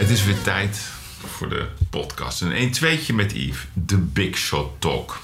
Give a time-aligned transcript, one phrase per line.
[0.00, 0.90] Het is weer tijd
[1.26, 2.40] voor de podcast.
[2.40, 3.66] Een 1 tweetje met Yves.
[3.72, 5.20] De Big Shot Talk.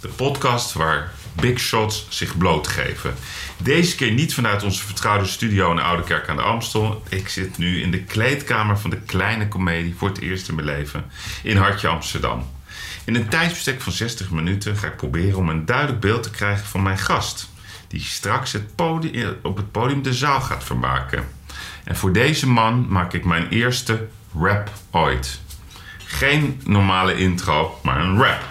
[0.00, 3.14] De podcast waar big shots zich blootgeven.
[3.56, 7.02] Deze keer niet vanuit onze vertrouwde studio in de Oude Kerk aan de Amstel.
[7.08, 10.66] Ik zit nu in de kleedkamer van de kleine komedie voor het eerst in mijn
[10.66, 11.04] leven
[11.42, 12.50] in Hartje Amsterdam.
[13.04, 16.66] In een tijdsbestek van 60 minuten ga ik proberen om een duidelijk beeld te krijgen
[16.66, 17.48] van mijn gast.
[17.86, 21.28] Die straks het podium, op het podium de zaal gaat vermaken.
[21.84, 25.40] En voor deze man maak ik mijn eerste rap ooit.
[26.04, 28.42] Geen normale intro, maar een rap.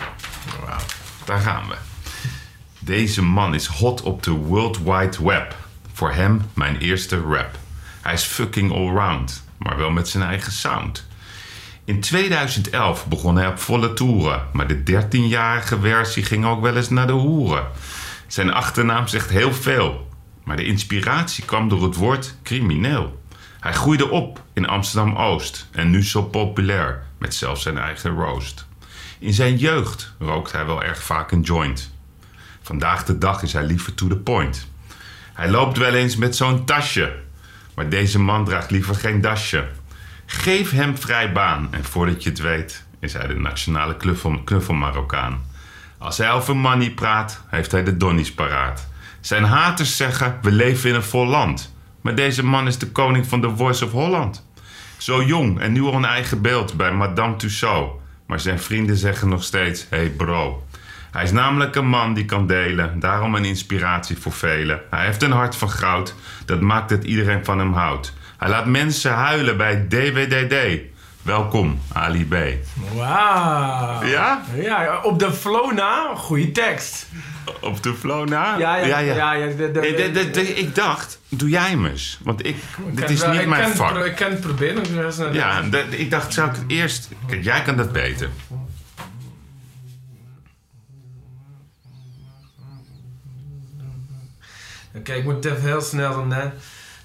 [1.26, 1.76] Daar gaan we.
[2.80, 5.56] Deze man is hot op de World Wide Web.
[5.94, 7.58] Voor hem mijn eerste rap.
[8.02, 11.08] Hij is fucking allround, maar wel met zijn eigen sound.
[11.86, 16.90] In 2011 begon hij op volle toeren, maar de 13-jarige versie ging ook wel eens
[16.90, 17.68] naar de hoeren.
[18.28, 20.08] Zijn achternaam zegt heel veel,
[20.44, 23.22] maar de inspiratie kwam door het woord crimineel.
[23.60, 28.68] Hij groeide op in Amsterdam Oost en nu zo populair met zelfs zijn eigen roast.
[29.20, 31.96] In zijn jeugd rookt hij wel erg vaak een joint.
[32.62, 34.68] Vandaag de dag is hij liever to the point.
[35.34, 37.16] Hij loopt wel eens met zo'n tasje,
[37.76, 39.68] maar deze man draagt liever geen dasje.
[40.26, 45.46] Geef hem vrij baan en voordat je het weet is hij de nationale knuffel, knuffelmarokkaan.
[45.98, 48.88] Als hij over money praat, heeft hij de donnies paraat.
[49.20, 51.76] Zijn haters zeggen, we leven in een vol land.
[52.08, 54.48] Maar deze man is de koning van The Voice of Holland.
[54.98, 57.92] Zo jong en nu al een eigen beeld bij Madame Tussauds.
[58.28, 60.64] Maar zijn vrienden zeggen nog steeds, hey bro.
[61.12, 64.82] Hij is namelijk een man die kan delen, daarom een inspiratie voor velen.
[64.90, 68.14] Hij heeft een hart van goud, dat maakt dat iedereen van hem houdt.
[68.38, 70.56] Hij laat mensen huilen bij DWDD.
[71.28, 72.36] Welkom, Ali B.
[72.96, 74.04] Wauw.
[74.04, 74.44] Ja?
[74.56, 77.08] Ja, op de flow na, goede tekst.
[77.62, 78.58] Op de flow na?
[78.58, 79.34] Ja, ja, ja.
[79.34, 82.20] ja, de- de- de- ik dacht, doe jij hem eens.
[82.24, 82.56] Want ik,
[82.92, 84.06] dit is wel- niet ik mijn kan pro- vak.
[84.06, 85.34] Ik kan het proberen.
[85.34, 87.10] Ja, ik dacht, zou ik het eerst...
[87.28, 88.30] Kijk, jij kan dat beter.
[94.96, 96.50] Oké, ik moet even heel snel doen, hè.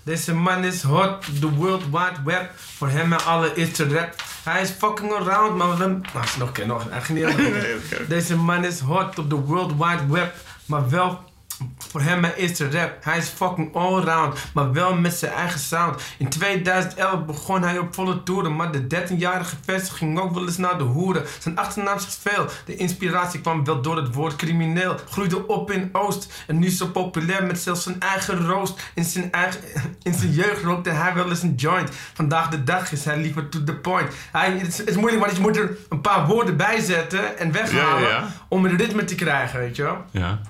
[0.05, 2.51] Deze man is hot, the world wide web.
[2.55, 4.15] Voor hem en alle is te rap.
[4.45, 5.87] Hij is fucking around, maar we...
[5.87, 7.37] Nou, is nog een keer, nog echt niet.
[8.09, 10.35] Deze man is hot op de world wide web.
[10.67, 11.32] Maar wel
[11.79, 12.97] voor hem is te rap.
[13.01, 16.03] Hij is fucking allround, maar wel met zijn eigen sound.
[16.19, 20.57] In 2011 begon hij op volle toeren, maar de 13-jarige versie ging ook wel eens
[20.57, 21.25] naar de hoeren.
[21.39, 24.97] Zijn achternaam zegt veel, de inspiratie kwam wel door het woord crimineel.
[25.11, 28.91] Groeide op in Oost en nu zo populair met zelfs zijn eigen roost.
[28.95, 29.61] In zijn, eigen,
[30.03, 31.91] in zijn jeugd rookte hij wel eens een joint.
[32.15, 34.15] Vandaag de dag is hij liever to the point.
[34.33, 37.39] Hij, het, is, het is moeilijk, want je moet er een paar woorden bij zetten
[37.39, 38.29] en weghalen Ja, ja, ja.
[38.49, 40.05] om een ritme te krijgen, weet je wel.
[40.11, 40.41] Ja.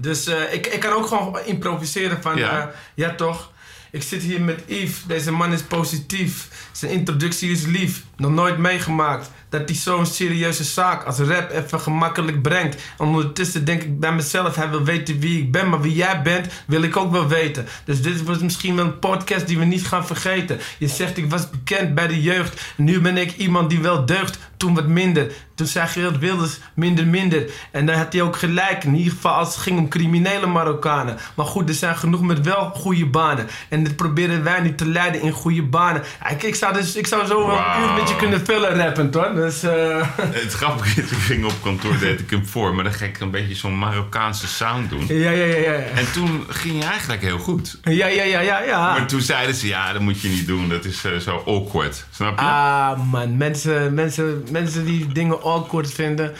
[0.00, 2.36] Dus eh, ik, ik kan ook gewoon improviseren van...
[2.36, 2.52] Ja.
[2.52, 2.72] Ja.
[2.94, 3.50] ja, toch?
[3.92, 5.04] Ik zit hier met Yves.
[5.06, 6.48] Deze man is positief.
[6.72, 8.02] Zijn introductie is lief.
[8.16, 9.30] Nog nooit meegemaakt.
[9.48, 12.82] Dat hij zo'n serieuze zaak als rap even gemakkelijk brengt.
[12.98, 14.54] Ondertussen denk ik bij mezelf...
[14.54, 15.68] Hij wil weten wie ik ben.
[15.68, 17.66] Maar wie jij bent, wil ik ook wel weten.
[17.84, 20.60] Dus dit was misschien wel een podcast die we niet gaan vergeten.
[20.78, 22.60] Je zegt ik was bekend bij de jeugd.
[22.76, 24.38] Nu ben ik iemand die wel deugt.
[24.56, 25.32] Toen wat minder.
[25.60, 27.50] Toen zei Gerard Wilders minder minder.
[27.70, 28.84] En dan had hij ook gelijk.
[28.84, 31.18] In ieder geval als het ging om criminele Marokkanen.
[31.34, 33.46] Maar goed, er zijn genoeg met wel goede banen.
[33.68, 36.02] En dit proberen wij nu te leiden in goede banen.
[36.30, 39.10] Ik, ik, zou, dus, ik zou zo wel een uur met je kunnen vullen rappen,
[39.10, 39.34] toch?
[39.34, 40.06] Dus, eh,
[40.42, 42.74] Het grappige is, ik ging op kantoor, deed ik hem voor.
[42.74, 45.04] Maar dan ging ik een beetje zo'n Marokkaanse sound doen.
[45.06, 45.72] ja, ja, ja, ja.
[45.72, 47.78] En toen ging je eigenlijk heel goed.
[47.82, 48.92] Ja, ja, ja, ja, ja.
[48.92, 50.68] Maar toen zeiden ze, ja, dat moet je niet doen.
[50.68, 52.04] Dat is eh, zo awkward.
[52.10, 52.44] Snap je?
[52.44, 53.36] Ah, man.
[53.36, 56.32] Mensen, mensen, mensen die dingen awkward vinden...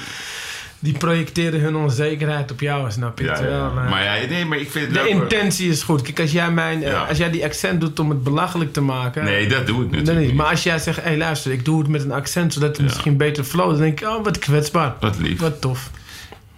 [0.82, 3.24] Die projecteren hun onzekerheid op jou, snap je?
[3.24, 6.02] ja, eh, Maar ja, nee, maar ik vind het De leuk, intentie is goed.
[6.02, 9.24] Kijk, als jij, mijn, eh, als jij die accent doet om het belachelijk te maken.
[9.24, 10.34] Nee, dat doe ik natuurlijk nee, niet.
[10.34, 12.86] maar als jij zegt, hé hey, luister, ik doe het met een accent zodat het
[12.86, 14.94] misschien beter flow, dan denk ik, oh wat kwetsbaar.
[15.00, 15.40] Wat lief.
[15.40, 15.90] Wat tof.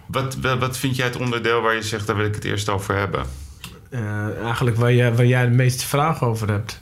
[0.05, 2.69] Wat, wat, wat vind jij het onderdeel waar je zegt, daar wil ik het eerst
[2.69, 3.25] over hebben?
[3.89, 6.81] Eh, eigenlijk waar jij, waar jij de meeste vragen over hebt.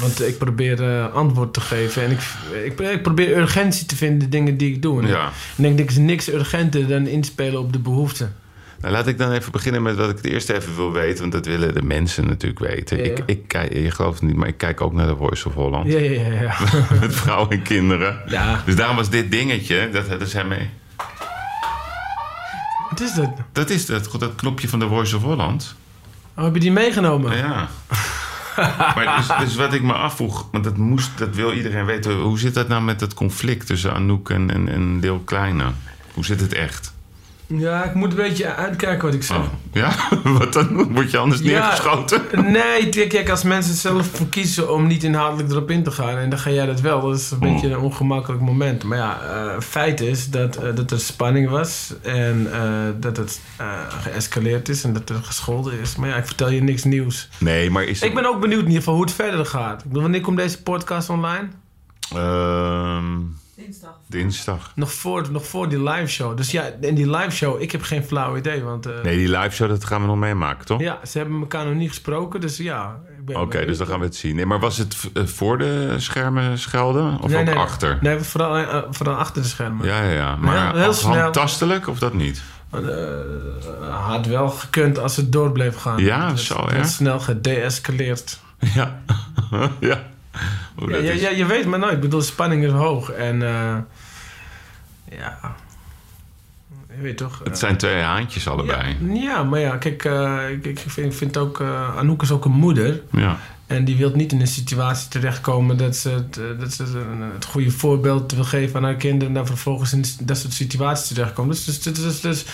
[0.00, 2.20] Want ik probeer eh, antwoord te geven en ik,
[2.64, 5.02] ik, ik probeer urgentie te vinden in de dingen die ik doe.
[5.02, 5.26] En Ja.
[5.56, 8.34] ik denk, er is niks urgenter dan inspelen op de behoeften.
[8.80, 11.20] Nou, laat ik dan even beginnen met wat ik het eerst even wil weten.
[11.20, 12.96] Want dat willen de mensen natuurlijk weten.
[12.98, 13.10] Ja, ja.
[13.10, 15.54] Ik, ik kijk, je gelooft het niet, maar ik kijk ook naar de Voice of
[15.54, 15.92] Holland.
[15.92, 16.42] Ja, ja, ja.
[16.42, 16.56] ja.
[17.00, 18.20] Met vrouwen en kinderen.
[18.26, 18.62] ja.
[18.66, 20.68] Dus daarom was dit dingetje, dat hadden zij mee.
[22.90, 23.30] Wat is dat?
[23.52, 25.74] Dat is dat, dat knopje van de Voice of Holland.
[26.36, 27.36] Oh, heb je die meegenomen?
[27.36, 27.68] Ja.
[28.94, 32.20] maar dus, wat ik me afvroeg, want dat, moest, dat wil iedereen weten.
[32.20, 35.64] Hoe zit dat nou met dat conflict tussen Anouk en, en, en Deel Kleine?
[36.14, 36.96] Hoe zit het echt?
[37.56, 39.36] Ja, ik moet een beetje uitkijken wat ik zeg.
[39.36, 39.92] Oh, ja?
[40.38, 40.92] Wat dan?
[40.92, 41.46] Word je anders Ja.
[41.46, 42.22] neergeschoten?
[42.52, 46.16] Nee, kijk, als mensen zelf voor kiezen om niet inhoudelijk erop in te gaan...
[46.16, 48.84] en dan ga jij dat wel, dat is een beetje een ongemakkelijk moment.
[48.84, 51.92] Maar ja, eh, feit is dat, eh, dat er spanning was...
[52.02, 52.60] en eh,
[53.00, 53.40] dat het
[54.02, 55.96] geëscaleerd is en dat er gescholden is.
[55.96, 57.28] Maar ja, ik vertel je niks nieuws.
[57.38, 59.78] Nee, maar is Ik ben ook benieuwd in ieder geval hoe het verder gaat.
[59.80, 61.48] Ik bedoel, wanneer komt deze podcast online?
[62.14, 63.04] Ehm,
[63.64, 63.98] Dinsdag.
[64.06, 64.72] dinsdag.
[64.74, 66.36] Nog voor, nog voor die live show.
[66.36, 68.62] Dus ja, in die live show, ik heb geen flauw idee.
[68.62, 70.80] Want eh, Nee, die live show, dat gaan we nog meemaken, toch?
[70.80, 72.40] ja, ze hebben elkaar nog niet gesproken.
[72.40, 74.36] Dus ja, ik ben Oké, dus dan gaan we het zien.
[74.36, 77.18] Nee, maar was het eh, voor de schermen schelden?
[77.20, 77.54] Of Nee, ook nee.
[77.54, 77.98] achter?
[78.00, 79.86] Nee, vooral, eh, vooral achter de schermen.
[79.86, 80.36] Ja, ja, ja.
[80.36, 81.16] Maar Heel- heel snel.
[81.18, 82.42] handtastelijk of dat niet?
[82.70, 82.80] Eh,
[84.06, 85.98] had wel gekund als het door bleef gaan.
[85.98, 86.76] Ja, Het zo, werd- hè?
[86.76, 88.38] werd snel gedeescaleerd.
[88.74, 89.02] Ja.
[89.80, 90.02] ja.
[90.74, 91.20] Hoe Ja, dat ja, is.
[91.20, 91.92] ja, je weet maar nooit.
[91.92, 93.10] Ik bedoel, de spanning is hoog.
[93.10, 93.76] En eh,
[95.18, 95.54] ja,
[96.96, 97.38] je weet toch.
[97.38, 98.96] Het eh, zijn twee haantjes allebei.
[99.00, 101.60] Ja, ja, maar ja, kijk, eh, ik, ik vind, ik vind ook...
[101.96, 103.02] Anouk is ook een moeder.
[103.12, 103.38] Ja.
[103.66, 106.84] En die wil niet in een situatie terechtkomen dat ze, het, dat ze
[107.34, 109.28] het goede voorbeeld wil geven aan haar kinderen.
[109.28, 111.54] En dan vervolgens in dat soort situaties terechtkomen.
[111.54, 112.44] Dus, dus, dus, dus, dus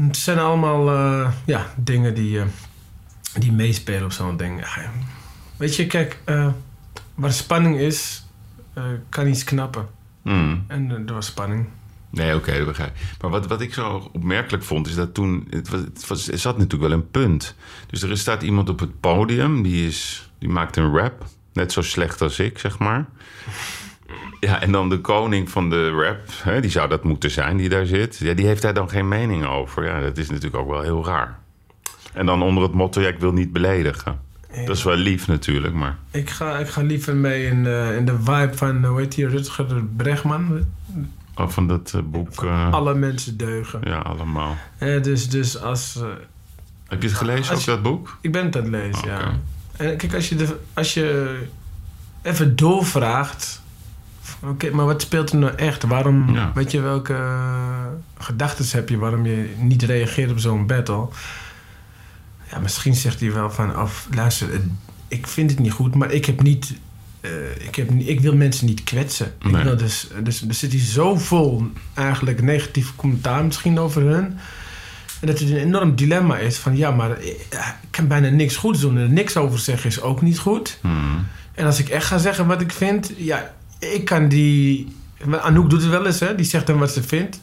[0.00, 0.90] het zijn allemaal
[1.44, 2.40] ja, dingen die,
[3.38, 4.60] die meespelen op zo'n ding.
[4.60, 4.90] Ja,
[5.58, 6.48] weet je, kijk, eh,
[7.14, 8.26] waar spanning is,
[8.74, 9.88] eh, kan iets knappen.
[10.22, 10.64] Hmm.
[10.66, 11.66] En eh, er was spanning.
[12.10, 13.02] Nee, oké, dat begrijp ik.
[13.20, 15.46] Maar wat, wat ik zo opmerkelijk vond, is dat toen...
[15.50, 17.54] Het, was, het was, er zat natuurlijk wel een punt.
[17.86, 21.24] Dus er staat iemand op het podium, die, is, die maakt een rap.
[21.52, 23.06] Net zo slecht als ik, zeg maar.
[24.40, 27.68] Ja, en dan de koning van de rap, hè, die zou dat moeten zijn, die
[27.68, 28.16] daar zit.
[28.18, 29.84] Ja, die heeft daar dan geen mening over.
[29.84, 31.38] Ja, dat is natuurlijk ook wel heel raar.
[32.12, 34.20] En dan onder het motto, ja, ik wil niet beledigen.
[34.66, 35.96] Dat is wel lief natuurlijk, maar...
[36.10, 39.14] Ik ga, ik ga liever mee in, eh, in de vibe van, eh, hoe heet
[39.14, 40.64] die, Rutger Bregman.
[41.34, 42.44] Oh, van dat eh, boek...
[42.70, 43.80] Alle mensen deugen.
[43.84, 44.56] Ja, allemaal.
[44.78, 45.98] Eh, dus, dus als...
[46.88, 48.18] Heb je het gelezen, ook je- dat boek?
[48.20, 49.32] ik ben het aan het lezen, ja.
[49.76, 51.38] En kijk, als je, de, als je
[52.22, 53.62] even doorvraagt...
[54.42, 55.82] Oké, maar wat speelt er nou echt?
[55.82, 56.50] Waarom, Ja.
[56.54, 57.16] weet je, welke
[58.18, 58.98] gedachten heb je...
[58.98, 61.06] waarom je niet reageert op zo'n battle?
[62.50, 63.80] Ja, misschien zegt hij wel van...
[63.80, 64.48] Of, luister,
[65.08, 66.74] ik vind het niet goed, maar ik heb niet...
[67.20, 67.30] eh,
[67.66, 69.32] ik, heb, ik wil mensen niet kwetsen.
[69.42, 74.38] Ik wil dus, dus er zit hier zo vol eigenlijk negatief commentaar misschien over hun.
[75.20, 78.56] En dat het een enorm dilemma is van ja, maar eh, ik kan bijna niks
[78.56, 78.96] goeds doen.
[78.96, 80.78] En er niks over zeggen is ook niet goed.
[80.80, 81.26] Hmm.
[81.54, 84.96] En als ik echt ga zeggen wat ik vind, ja, ik kan die.
[85.40, 86.34] Anouk doet het wel eens, hè?
[86.34, 87.40] Die zegt dan wat ze vindt.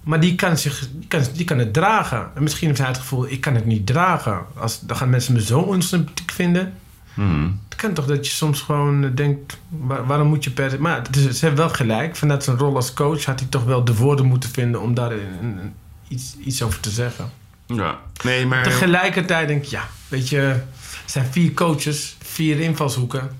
[0.00, 2.30] Maar die kan, zich, die, kan, die kan het dragen.
[2.34, 4.40] En misschien heeft hij het gevoel, ik kan het niet dragen.
[4.56, 6.74] Als, dan gaan mensen me zo onsympathiek vinden.
[7.14, 7.60] Hmm.
[7.68, 10.80] Het kan toch dat je soms gewoon eh, denkt, waar- waarom moet je per se...
[10.80, 12.16] Maar het is, ze hebben wel gelijk.
[12.16, 14.80] Vanuit zijn rol als coach had hij toch wel de woorden moeten vinden...
[14.80, 15.12] om daar
[16.08, 17.30] iets, iets over te zeggen.
[17.66, 17.98] Ja.
[18.24, 18.62] Nee, maar...
[18.62, 20.38] Tegelijkertijd denk ik, ja, weet je...
[20.40, 23.30] Er zijn vier coaches, vier invalshoeken.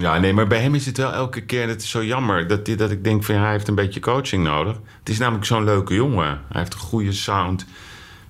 [0.00, 1.66] Ja, nee, maar bij hem is het wel elke keer...
[1.66, 3.34] Dat is zo jammer dat, die- dat ik denk van...
[3.34, 4.76] ja, hij heeft een beetje coaching nodig.
[4.98, 6.26] Het is namelijk zo'n leuke jongen.
[6.26, 7.66] Hij heeft een goede sound.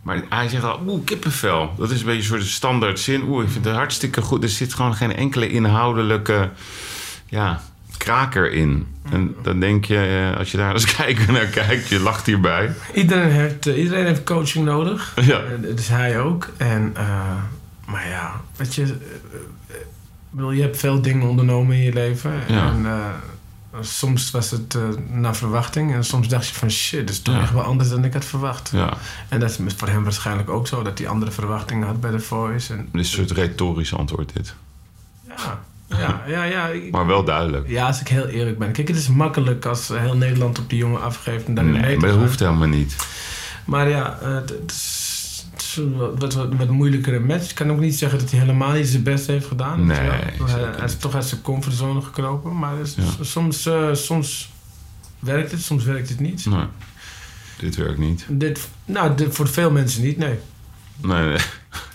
[0.03, 1.75] Maar hij zegt al, oeh, kippenvel.
[1.77, 3.23] Dat is een beetje een soort standaard zin.
[3.23, 4.43] Oeh, ik vind het hartstikke goed.
[4.43, 6.51] Er zit gewoon geen enkele inhoudelijke...
[7.27, 7.61] Ja,
[7.97, 8.87] kraker in.
[9.11, 11.89] En dan denk je, eh, als je daar eens kijken naar kijkt...
[11.89, 12.71] je lacht hierbij.
[12.95, 15.13] Iedereen heeft, eh, iedereen heeft coaching nodig.
[15.21, 15.39] Ja.
[15.41, 16.49] Eh, dus hij ook.
[16.57, 16.93] En,
[17.87, 18.97] maar ja, weet je...
[20.39, 22.33] bedoel, je hebt veel dingen ondernomen in je leven.
[22.49, 22.69] Ja.
[22.69, 23.05] En eh,
[23.81, 25.95] soms was het eh, naar verwachting.
[25.95, 27.41] En soms dacht je van shit, dat is toch Ja.
[27.41, 28.71] echt wel anders dan ik had verwacht.
[28.73, 28.93] Ja,
[29.29, 30.83] En dat is voor hem waarschijnlijk ook zo.
[30.83, 32.73] Dat hij andere verwachtingen had bij The Voice.
[32.73, 34.55] En, dit is een soort retorisch antwoord dit.
[35.29, 35.61] ja,
[35.99, 36.67] ja, ja, ja.
[36.67, 37.69] ik- Maar wel duidelijk.
[37.69, 38.73] ja, als ik heel eerlijk ben.
[38.73, 41.47] Kijk, het is makkelijk als heel Nederland op die jongen afgeeft.
[41.47, 42.97] En dan Nee, maar dat hoeft helemaal niet.
[43.65, 45.07] Maar ja, eh, het is,
[46.19, 47.49] wat, wat, moeilijkere match.
[47.49, 49.87] Ik kan ook niet zeggen dat hij helemaal niet zijn best heeft gedaan.
[49.87, 50.33] Nee, hij,
[50.77, 52.59] hij is toch uit zijn comfortzone gekropen.
[52.59, 53.05] Maar Ja.
[53.21, 54.53] soms, eh, soms
[55.19, 56.47] werkt het, soms werkt het niet.
[56.47, 56.65] Nee,
[57.59, 58.27] dit werkt niet.
[58.29, 60.39] Dit, nou, dit, voor veel mensen niet, nee.
[61.01, 61.39] Nee, nee.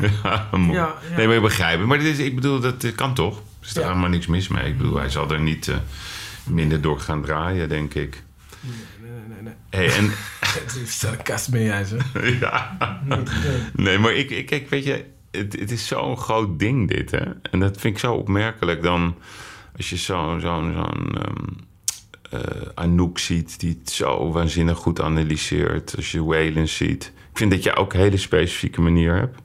[0.23, 0.47] ja.
[0.71, 1.87] Ja, nee, maar je begrijpt het.
[1.87, 3.37] Maar dit is, ik bedoel, dat eh, kan toch?
[3.37, 3.87] Er is er Ja.
[3.87, 4.65] helemaal niks mis mee.
[4.67, 5.75] Ik bedoel, hij zal er niet eh,
[6.43, 8.23] minder door gaan draaien, denk ik.
[8.59, 8.73] Nee.
[9.69, 10.11] Hey, en,
[10.59, 11.97] Het is sarcasme, jij zo.
[12.39, 12.77] ja.
[13.73, 17.23] Nee, maar ik, ik kijk, weet je, het, het is zo'n groot ding dit, hè.
[17.51, 19.15] En dat vind ik zo opmerkelijk dan...
[19.77, 21.45] als je zo'n zo'n ehm,
[22.29, 23.59] eh, Anouk ziet...
[23.59, 25.95] die het zo waanzinnig goed analyseert.
[25.95, 27.13] Als je Waylon ziet.
[27.31, 29.39] Ik vind dat je ook een hele specifieke manier hebt.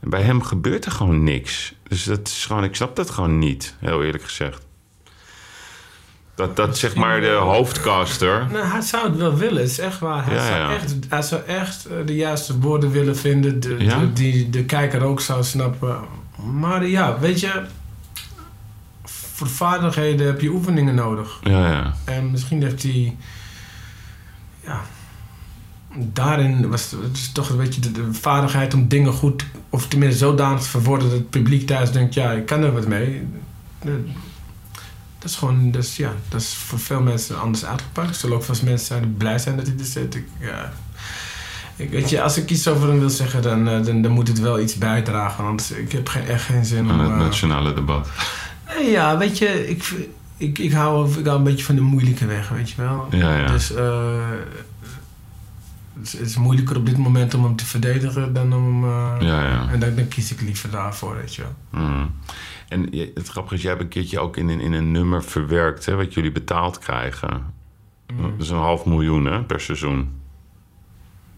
[0.00, 1.74] En bij hem gebeurt er gewoon niks.
[1.88, 4.66] Dus dat is gewoon, ik snap dat gewoon niet, heel eerlijk gezegd.
[6.34, 8.46] Dat, dat zeg maar de hoofdcaster.
[8.52, 10.24] Nou, hij zou het wel willen, is echt waar.
[10.24, 10.74] Hij, Ja, zou, ja.
[10.74, 13.98] Echt, hij zou echt eh, de juiste woorden willen vinden, de, Ja?
[13.98, 15.96] de- die de kijker ook zou snappen.
[16.52, 17.62] Maar ja, weet je,
[19.04, 21.38] voor vaardigheden heb je oefeningen nodig.
[21.42, 21.94] Ja, ja.
[22.04, 23.16] En misschien heeft hij.
[24.64, 24.80] Ja.
[25.96, 29.44] Daarin was het, toch een beetje de, de vaardigheid om dingen goed.
[29.70, 32.86] of tenminste zodanig te verwoorden dat het publiek thuis denkt: ja, ik kan er wat
[32.86, 33.26] mee.
[33.82, 34.04] De-
[35.24, 35.70] Dat is gewoon.
[35.70, 38.08] Dat is, ja, dat is voor veel mensen anders uitgepakt.
[38.08, 40.14] Er zullen ook vast mensen zijn die blij zijn dat hij er zit.
[40.14, 40.72] Ik, ja.
[41.76, 44.28] ik, weet je, als ik iets over hem wil zeggen, dan, eh, dan, dan moet
[44.28, 45.44] het wel iets bijdragen.
[45.44, 47.00] Want ik heb geen, echt geen zin Aan om.
[47.00, 48.08] het eh, nationale debat.
[48.76, 49.92] Nee, ja, weet je, ik,
[50.36, 53.06] ik, ik, hou, ik hou een beetje van de moeilijke weg, weet je wel.
[53.10, 53.46] Ja, ja.
[53.46, 54.18] Dus eh,
[56.00, 58.84] het, is, moeilijker op dit moment om hem te verdedigen dan om...
[58.84, 59.68] eh, Ja, ja.
[59.72, 61.82] En dan, dan kies ik liever daarvoor, weet je wel.
[61.82, 62.10] Mm.
[62.74, 65.86] En het grappige is, jij hebt een keertje ook in een, in een nummer verwerkt,
[65.86, 67.54] hè, wat jullie betaald krijgen.
[68.06, 70.20] Dat is een half miljoen hè, per seizoen.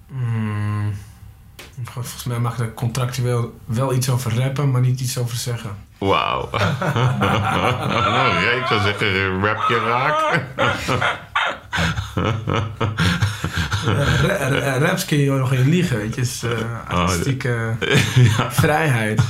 [0.06, 0.92] Mm.
[1.84, 5.76] Volgens mij mag ik er contractueel wel iets over rappen, maar niet iets over zeggen.
[5.98, 6.48] Wauw.
[8.10, 10.44] nou, ik zou zeggen, rap je raak.
[13.86, 16.20] Eh, ra- ra- raps kun je nog in liegen, weet je.
[16.20, 17.76] Is Oh, eh, artistieke
[18.36, 19.20] ja, vrijheid.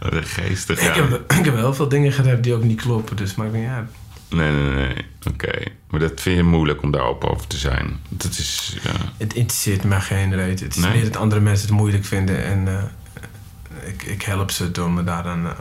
[0.00, 0.80] de geestig.
[0.80, 1.02] Ik, Ja.
[1.08, 3.90] heb, ik heb wel veel dingen gerapt die ook niet kloppen, dus maakt niet uit.
[4.28, 4.94] Nee, nee, nee.
[5.30, 5.58] Oké.
[5.90, 7.98] Maar dat vind je moeilijk om daar open over te zijn.
[8.08, 8.90] Dat is, ja.
[9.16, 10.60] Het interesseert mij geen reet.
[10.60, 10.92] Het is Nee?
[10.92, 12.44] meer dat andere mensen het moeilijk vinden.
[12.44, 15.52] En eh, ik, ik help ze door me daar dan eh,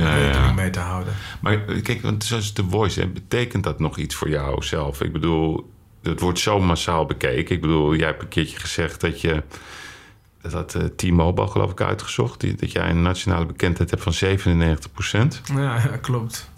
[0.00, 0.52] Ja, ja.
[0.52, 1.12] mee te houden.
[1.40, 5.00] Maar eh, kijk, want zoals The Voice, hè, betekent dat nog iets voor jou zelf?
[5.02, 5.71] Ik bedoel,
[6.02, 7.54] het wordt zo massaal bekeken.
[7.54, 9.42] Ik bedoel, jij hebt een keertje gezegd dat je...
[10.40, 12.40] Dat had eh, T-Mobile geloof ik uitgezocht.
[12.40, 14.90] Die, dat jij een nationale bekendheid hebt van 97
[15.54, 16.50] Ja, ja, klopt.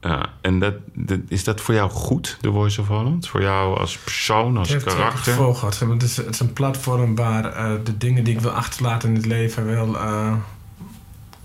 [0.00, 3.28] Ja, en dat, dat, is dat voor jou goed, The Voice of Holland?
[3.28, 5.32] Voor jou als persoon, als Het heeft karakter?
[5.32, 5.78] gevolg gehad.
[5.78, 9.14] Het is, het is een platform waar eh, de dingen die ik wil achterlaten in
[9.14, 10.34] het leven wel eh,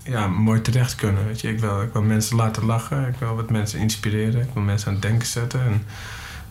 [0.04, 1.26] ja, mooi terecht kunnen.
[1.26, 1.48] Weet je.
[1.48, 3.08] Ik, wil, ik wil mensen laten lachen.
[3.08, 4.40] Ik wil wat mensen inspireren.
[4.40, 5.60] Ik wil mensen aan het denken zetten.
[5.60, 5.86] En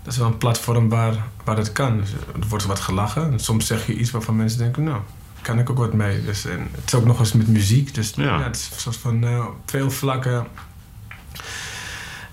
[0.04, 1.98] dat is wel een platform waar, waar het kan.
[2.00, 3.32] Dus er wordt wat gelachen.
[3.32, 5.02] En soms zeg je iets waarvan mensen denken, nou,
[5.42, 6.24] kan ik ook wat mee.
[6.26, 7.94] Dus, en het is ook nog eens met muziek.
[7.94, 8.24] Dus Ja.
[8.24, 8.44] ja.
[8.44, 10.48] het is een soort van eh, op veel vlakken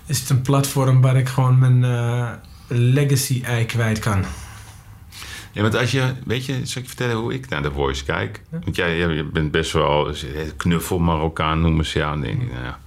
[0.05, 2.29] is het een platform waar ik gewoon mijn eh,
[2.67, 4.25] legacy-ei kwijt kan.
[5.51, 8.03] Ja, want als je, weet je, zal ik je vertellen hoe ik naar The Voice
[8.03, 8.41] kijk?
[8.49, 10.13] Want jij je bent best wel
[10.57, 12.13] knuffel Marokkaan noemen ze jou.
[12.13, 12.79] En denk ik, nou ja,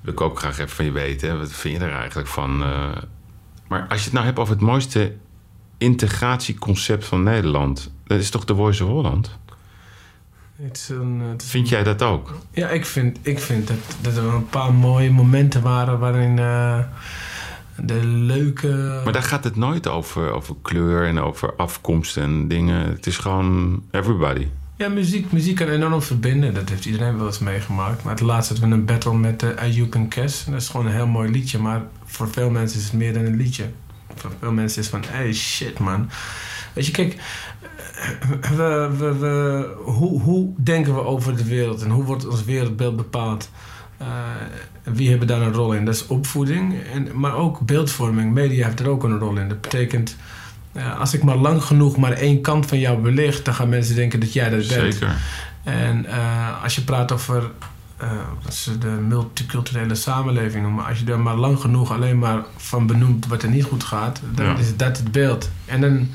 [0.00, 1.28] wil ik ook graag even van je weten.
[1.28, 1.36] hè.
[1.38, 2.62] Wat vind je er eigenlijk van?
[2.62, 2.88] eh?
[3.70, 5.14] Maar als je het nou hebt over het mooiste
[5.78, 9.38] integratieconcept van Nederland, dat is toch The Voice of Holland?
[10.72, 12.34] Is een, is Vind jij dat ook?
[12.50, 16.78] Ja, ik vind, ik vind dat, dat er een paar mooie momenten waren waarin eh,
[17.76, 19.00] de leuke...
[19.04, 22.88] Maar daar gaat het nooit over, over kleur en over afkomst en dingen.
[22.88, 24.46] Het is gewoon everybody.
[24.80, 26.54] Ja, muziek, muziek kan enorm verbinden.
[26.54, 28.02] Dat heeft iedereen wel eens meegemaakt.
[28.02, 30.44] Maar het laatst hadden we een battle met uh, Ayoub en Kes.
[30.44, 31.58] Dat is gewoon een heel mooi liedje.
[31.58, 33.64] Maar voor veel mensen is het meer dan een liedje.
[34.14, 36.10] Voor veel mensen is van, hey shit man.
[36.72, 37.16] Weet je, kijk,
[38.56, 42.96] we, we, we, hoe, hoe denken we over de wereld en hoe wordt ons wereldbeeld
[42.96, 43.50] bepaald?
[44.02, 44.08] Uh,
[44.82, 45.84] wie hebben daar een rol in?
[45.84, 48.32] Dat is opvoeding, en, maar ook beeldvorming.
[48.32, 49.48] Media heeft er ook een rol in.
[49.48, 50.16] Dat betekent,
[50.72, 53.94] uh, als ik maar lang genoeg maar één kant van jou belicht, dan gaan mensen
[53.94, 54.94] denken dat jij dat bent.
[54.94, 55.16] Zeker.
[55.64, 57.50] En uh, als je praat over
[58.48, 63.26] ze de multiculturele samenleving noemen, als je er maar lang genoeg alleen maar van benoemt
[63.26, 64.56] wat er niet goed gaat, dan ja.
[64.56, 65.50] is dat het beeld.
[65.64, 66.08] En dan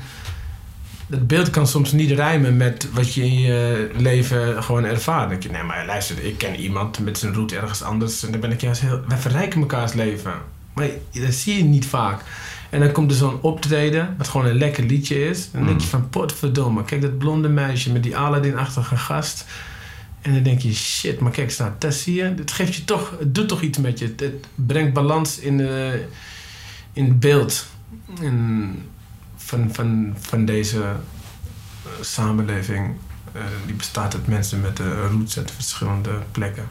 [1.06, 5.30] dat beeld kan soms niet rijmen met wat je in je leven gewoon ervaart.
[5.30, 8.24] Dat je, nee, maar luister, ik ken iemand met zijn route ergens anders.
[8.24, 9.00] En dan ben ik juist heel...
[9.08, 10.32] Wij verrijken mekaars leven.
[10.72, 12.20] Maar dat zie je niet vaak.
[12.70, 15.50] En dan komt er zo'n optreden, wat gewoon een lekker liedje is.
[15.50, 19.44] Dan denk je van, potverdomme, kijk dat blonde meisje met die Aladdin-achtige gast.
[20.22, 22.22] En dan denk je, shit, maar kijk, staat, dat zie je.
[22.22, 24.04] Het geeft je toch, het doet toch iets met je.
[24.04, 25.94] Het, het brengt balans in, uh,
[26.92, 27.66] in het beeld.
[28.20, 28.82] In,
[29.36, 30.90] van, van, van deze uh,
[32.00, 32.96] samenleving.
[33.36, 36.68] Uh, die bestaat uit mensen met uh, roots uit verschillende plekken.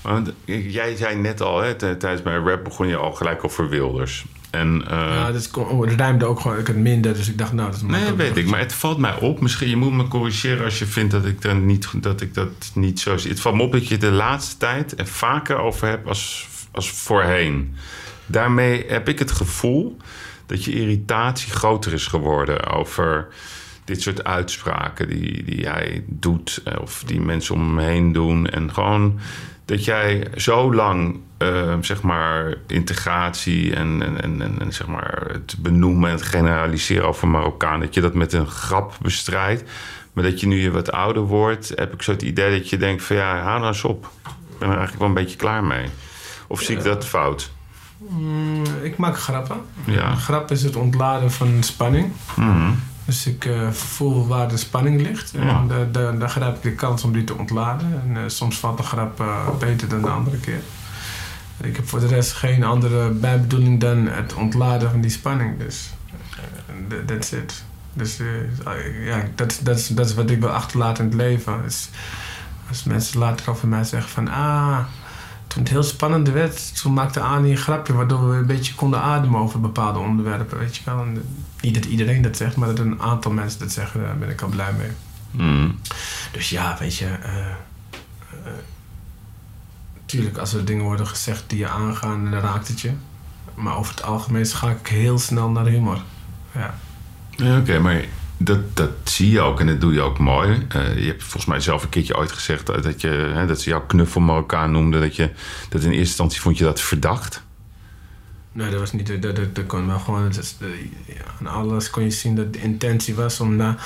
[0.00, 4.24] Want jij zei net al, hè, tijdens mijn rap begon je al gelijk over Wilders.
[4.54, 7.76] En, ja, dat het ruimde ook gewoon, ik had minder, dus ik dacht, nou, dat
[7.76, 9.40] is Nee, weet ik, maar het valt mij op.
[9.40, 12.70] Misschien, je moet me corrigeren als je vindt dat ik, dan niet, dat, ik dat
[12.74, 13.30] niet zo zie.
[13.30, 16.90] Het valt me op dat je de laatste tijd er vaker over hebt als, als
[16.90, 17.74] voorheen.
[18.26, 19.96] Daarmee heb ik het gevoel
[20.46, 23.28] dat je irritatie groter is geworden over
[23.84, 28.46] dit soort uitspraken die, die jij doet of die mensen om hem heen doen.
[28.46, 29.18] En gewoon
[29.64, 31.20] dat jij zo lang,
[31.52, 37.08] eh, zeg maar, integratie en, en, en, en, zeg maar het benoemen en het generaliseren
[37.08, 39.62] over Marokkaan, dat je dat met een grap bestrijdt.
[40.12, 42.76] Maar dat je nu je wat ouder wordt, heb ik zo het idee dat je
[42.76, 44.10] denkt van ja, hou nou eens op.
[44.26, 45.86] Ik ben er eigenlijk wel een beetje klaar mee.
[46.46, 47.50] Of zie ik dat fout?
[47.98, 49.56] Mm, ik maak grappen.
[49.84, 50.10] Ja.
[50.10, 52.12] Een grap is het ontladen van spanning.
[52.36, 52.70] Mhm.
[53.04, 55.34] Dus ik eh, voel waar de spanning ligt.
[55.34, 55.64] En Ja.
[55.90, 58.02] da- dan grijp ik de kans om die te ontladen.
[58.08, 60.60] En eh, soms valt de grap eh, beter dan de andere keer.
[61.60, 65.58] Ik heb voor de rest geen andere bijbedoeling dan het ontladen van die spanning.
[65.58, 65.90] Dus
[66.88, 67.64] th- that's it.
[67.92, 71.62] Dus eh, ja, dat, dat, is, dat is wat ik wil achterlaten in het leven.
[71.62, 71.88] Dus
[72.68, 74.28] als mensen later over mij zeggen van...
[74.28, 74.78] Ah,
[75.46, 77.92] toen het heel spannend werd, toen maakte Ani een grapje...
[77.92, 80.58] waardoor we een beetje konden ademen over bepaalde onderwerpen.
[80.58, 81.00] Weet je wel.
[81.00, 81.22] En, eh,
[81.60, 84.02] niet dat iedereen dat zegt, maar dat een aantal mensen dat zeggen...
[84.02, 84.90] daar ben ik al blij mee.
[85.30, 85.70] Mhm.
[86.32, 87.08] Dus ja, weet je...
[90.14, 92.90] tuurlijk, als er dingen worden gezegd die je aangaan, dan raakt het je.
[93.54, 95.98] Maar over het algemeen ga ik heel snel naar humor.
[96.52, 96.78] Ja.
[97.30, 98.04] Ja, Oké, maar
[98.36, 100.66] dat, dat zie je ook en dat doe je ook mooi.
[100.68, 103.68] Eh, je hebt volgens mij zelf een keertje ooit gezegd dat, je, hè, dat ze
[103.68, 105.00] jou knuffel Marokkaan noemden.
[105.00, 105.30] Dat, je,
[105.68, 107.42] dat in eerste instantie vond je dat verdacht.
[108.52, 109.06] Nee, dat was niet...
[109.06, 110.32] Dat, dat, dat kon wel gewoon...
[110.32, 110.54] Dat
[111.06, 113.76] ja, aan alles kon je zien dat de intentie was om na,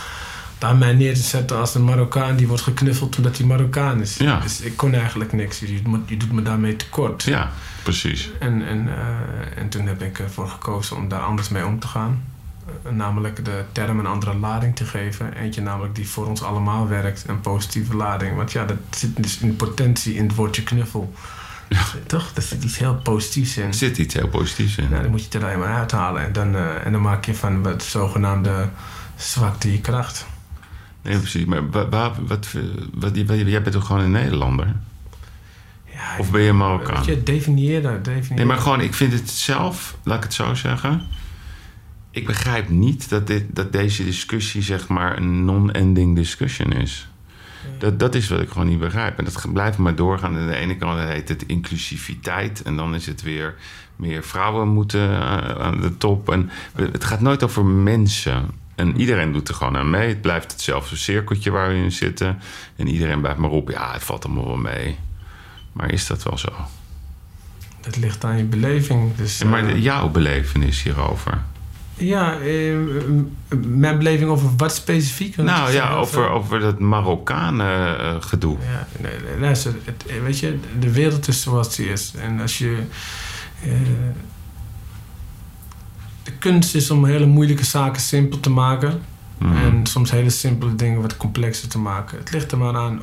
[0.59, 2.37] daar mij neer te zetten als een Marokkaan...
[2.37, 4.17] die wordt geknuffeld omdat hij Marokkaan is.
[4.17, 4.41] Ja.
[4.41, 5.59] Dus ik kon eigenlijk niks.
[5.59, 7.23] Je, doet me daarmee tekort.
[7.23, 7.51] Ja,
[7.83, 8.31] precies.
[8.39, 11.87] En, en, eh, en toen heb ik ervoor gekozen om daar anders mee om te
[11.87, 12.23] gaan.
[12.67, 15.33] Eh, namelijk de term een andere lading te geven.
[15.33, 17.25] Eentje namelijk die voor ons allemaal werkt.
[17.27, 18.37] Een positieve lading.
[18.37, 21.15] Want ja, dat zit dus in potentie in het woordje knuffel.
[22.07, 22.33] Toch?
[22.33, 23.67] Daar zit iets heel positiefs in.
[23.67, 24.89] Er zit iets heel positiefs in.
[24.91, 26.23] Nou, dan moet je het er alleen maar uithalen.
[26.23, 28.69] En dan, eh, en dan maak je van het zogenaamde
[29.17, 30.27] zwakte je kracht.
[31.03, 31.45] Nee, precies.
[31.45, 32.55] Maar wa- wa- wat,
[32.95, 34.77] wat, wat, jij bent toch gewoon een Nederlander?
[35.93, 37.05] Ja, Of ben je Marokkaan?
[37.05, 38.05] Je, definieer dat.
[38.05, 41.03] Definieer Nee, maar gewoon, ik vind het zelf, laat ik het zo zeggen.
[42.11, 47.09] Ik begrijp niet dat, dit, dat deze discussie, zeg maar, een non-ending discussion is.
[47.79, 49.19] Dat, dat is wat ik gewoon niet begrijp.
[49.19, 50.37] En dat blijft maar doorgaan.
[50.37, 52.63] Aan de ene kant heet het inclusiviteit.
[52.63, 53.55] En dan is het weer
[53.97, 56.31] meer vrouwen moeten eh, aan de top.
[56.31, 58.51] En het gaat nooit over mensen.
[58.79, 60.09] En iedereen doet er gewoon aan mee.
[60.09, 62.39] Het blijft hetzelfde cirkeltje waar we in zitten.
[62.77, 63.71] En iedereen blijft maar op.
[63.71, 64.99] Ja, het valt allemaal wel mee.
[65.73, 66.49] Maar is dat wel zo?
[67.81, 69.17] Dat ligt aan je beleving.
[69.17, 71.39] Dus, maar eh, de- jouw belevenis hierover?
[71.95, 72.77] Ja, eh,
[73.67, 75.37] mijn beleving over wat specifiek?
[75.37, 76.29] Nou ja, over, veel.
[76.31, 78.57] over dat Marokkanen eh, gedoe.
[78.73, 82.13] Ja, nee, luister, het, eh, weet je, de wereld is zoals die is.
[82.21, 82.83] En als je...
[83.63, 83.71] eh,
[86.29, 89.03] de kunst is om hele moeilijke zaken simpel te maken.
[89.39, 89.57] Mhm.
[89.57, 92.19] En soms hele simpele dingen wat complexer te maken.
[92.19, 93.03] Het ligt er maar aan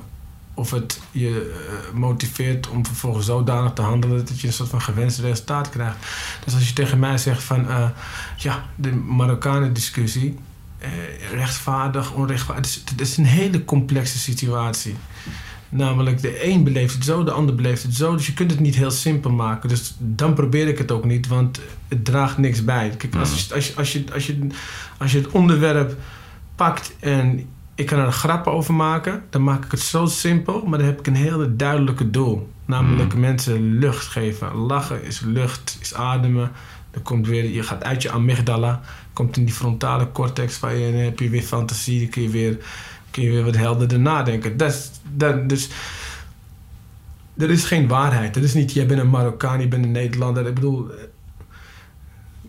[0.53, 4.81] of het je eh, motiveert om vervolgens zodanig te handelen dat je een soort van
[4.81, 5.97] gewenst resultaat krijgt.
[6.45, 7.89] Dus als je tegen mij zegt van eh,
[8.37, 10.37] ja, de Marokkanen discussie,
[10.77, 10.89] eh,
[11.31, 14.95] rechtvaardig, onrechtvaardig, het is, het is een hele complexe situatie.
[15.69, 18.15] Namelijk, de een beleeft het zo, de ander beleeft het zo.
[18.15, 19.69] Dus je kunt het niet heel simpel maken.
[19.69, 22.89] Dus dan probeer ik het ook niet, want het draagt niks bij.
[22.97, 24.47] Kijk, als je, als je, als je, als je,
[24.97, 25.95] als je het onderwerp
[26.55, 30.77] pakt en ik kan er grappen over maken, dan maak ik het zo simpel, maar
[30.79, 32.49] dan heb ik een hele duidelijke doel.
[32.65, 33.19] Namelijk Mm.
[33.19, 34.55] mensen lucht geven.
[34.55, 36.51] Lachen is lucht, is ademen.
[36.91, 38.81] Dan komt weer, je gaat uit je amygdala,
[39.13, 42.29] komt in die frontale cortex, waar je, dan heb je weer fantasie, dan kun je
[42.29, 42.57] weer,
[43.15, 44.57] kun je weer wat helderder nadenken.
[44.57, 45.69] Dat, is- dat, dus
[47.37, 48.35] er is geen waarheid.
[48.35, 50.47] Er is niet, jij bent een Marokkaan, je bent een Nederlander.
[50.47, 50.91] Ik bedoel,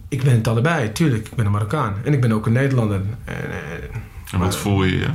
[0.09, 1.27] ik ben het allebei, tuurlijk.
[1.29, 1.95] Ik ben een Marokkaan.
[2.05, 3.01] En ik ben ook een Nederlander.
[3.25, 5.09] En, eh, En wat voel je je?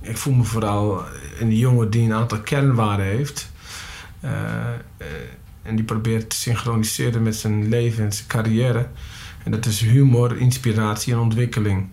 [0.00, 1.04] ik voel me vooral
[1.40, 3.50] een jongen die een aantal kernwaarden heeft.
[4.20, 4.30] Eh,
[4.96, 5.06] eh,
[5.62, 8.86] en die probeert te synchroniseren met zijn leven en zijn carrière.
[9.44, 11.88] En dat is humor, inspiratie en ontwikkeling.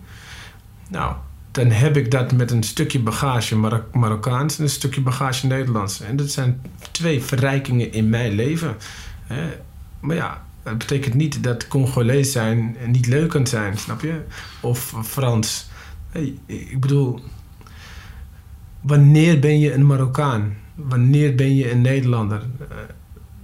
[0.88, 1.14] Nou,
[1.56, 6.00] dan heb ik dat met een stukje bagage Marok- Marokkaans en een stukje bagage Nederlands.
[6.00, 8.76] En dat zijn twee verrijkingen in mijn leven.
[10.00, 14.20] Maar ja, dat betekent niet dat Congolees zijn niet leuk kan zijn, snap je?
[14.60, 15.68] Of Frans.
[16.10, 17.20] Hey, ik bedoel,
[18.80, 20.56] wanneer ben je een Marokkaan?
[20.74, 22.42] Wanneer ben je een Nederlander?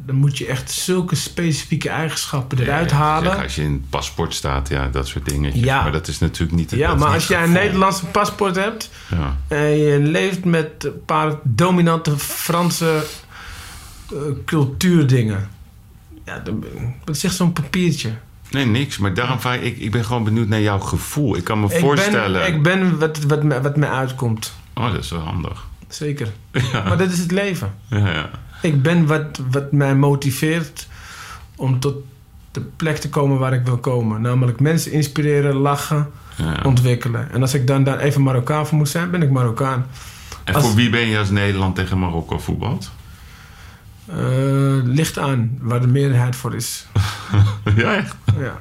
[0.07, 3.33] Dan moet je echt zulke specifieke eigenschappen eruit Ja, halen.
[3.33, 5.65] zeg, als je in het paspoort staat, ja, dat soort dingetjes.
[5.65, 5.83] Ja.
[5.83, 6.71] Maar dat is natuurlijk niet...
[6.71, 7.53] ja, dat is maar als jij een.
[7.53, 9.37] Nederlandse paspoort hebt Ja.
[9.49, 13.05] en je leeft met een paar dominante Franse
[14.11, 15.49] eh, cultuurdingen.
[16.25, 16.65] Ja, dan,
[17.05, 18.11] wat zegt zo'n papiertje?
[18.51, 18.99] Nee, niks.
[18.99, 21.37] Maar daarom vraag ik, ik ben gewoon benieuwd naar jouw gevoel.
[21.37, 22.41] Ik kan me Ik voorstellen...
[22.43, 24.53] ben, ik ben wat, wat, wat mij uitkomt.
[24.75, 25.67] Oh, dat is wel handig.
[25.89, 26.29] Zeker.
[26.73, 26.83] Ja.
[26.83, 27.75] Maar dat is het leven.
[27.89, 28.31] Ja, ja.
[28.63, 30.87] Ik ben wat, wat mij motiveert
[31.57, 31.95] om tot
[32.51, 34.21] de plek te komen waar ik wil komen.
[34.21, 36.57] Namelijk mensen inspireren, lachen, Ja.
[36.65, 37.31] ontwikkelen.
[37.33, 39.87] En als ik dan daar even Marokkaan voor moet zijn, ben ik Marokkaan.
[40.45, 42.91] En als- voor wie ben je als Nederland tegen Marokko voetbalt?
[44.07, 44.17] Eh,
[44.85, 46.87] ligt aan waar de meerderheid voor is.
[47.77, 48.17] ja, echt.
[48.39, 48.61] Ja.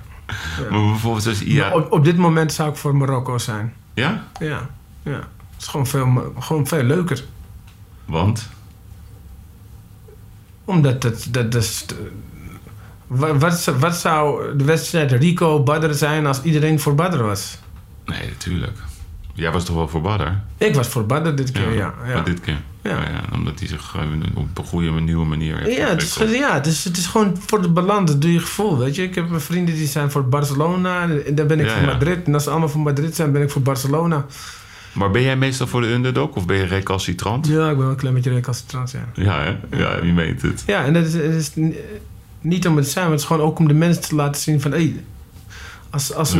[0.69, 1.73] Maar bijvoorbeeld als IA...
[1.73, 3.73] Op, op dit moment zou ik voor Marokko zijn.
[3.93, 4.23] Ja?
[4.39, 4.69] Ja,
[5.03, 5.11] ja.
[5.11, 7.23] Het is gewoon veel, gewoon veel leuker.
[8.05, 8.49] Want?
[10.71, 11.27] Omdat het...
[11.31, 11.85] Dat, dat is,
[13.07, 17.57] wat, wat, zou- de wedstrijd Rico Badr zijn als iedereen voor Badr was?
[18.05, 18.77] Nee, natuurlijk.
[19.33, 20.27] Jij was toch wel voor Badr?
[20.57, 21.93] Ik was voor Badr dit keer, ja.
[22.07, 22.21] ja.
[22.21, 22.61] Dit keer?
[22.81, 22.89] Ja.
[22.89, 23.01] Ja.
[23.01, 24.01] ja, omdat hij zich eh,
[24.33, 27.37] op een goede, nieuwe manier heeft Ja, het is, ja het, is, het is gewoon
[27.45, 29.03] voor de balans, dat doe je gevoel, weet je.
[29.03, 31.85] Ik heb mijn vrienden die zijn voor Barcelona, en dan ben ik voor.
[31.85, 32.25] Madrid.
[32.25, 34.25] En als ze allemaal voor Madrid zijn, ben ik voor Barcelona.
[34.91, 37.47] Maar ben jij meestal voor de underdog of ben je recalcitrant?
[37.47, 39.05] Ja, ik ben wel een klein beetje recalcitrant, ja.
[39.13, 39.77] Ja, hè?
[39.77, 40.63] Ja, wie meent het?
[40.67, 41.51] Ja, en dat is, het is
[42.41, 44.41] niet om het te zijn, maar het is gewoon ook om de mensen te laten
[44.41, 44.71] zien van...
[44.71, 44.95] Hey,
[45.89, 46.37] als, als, Er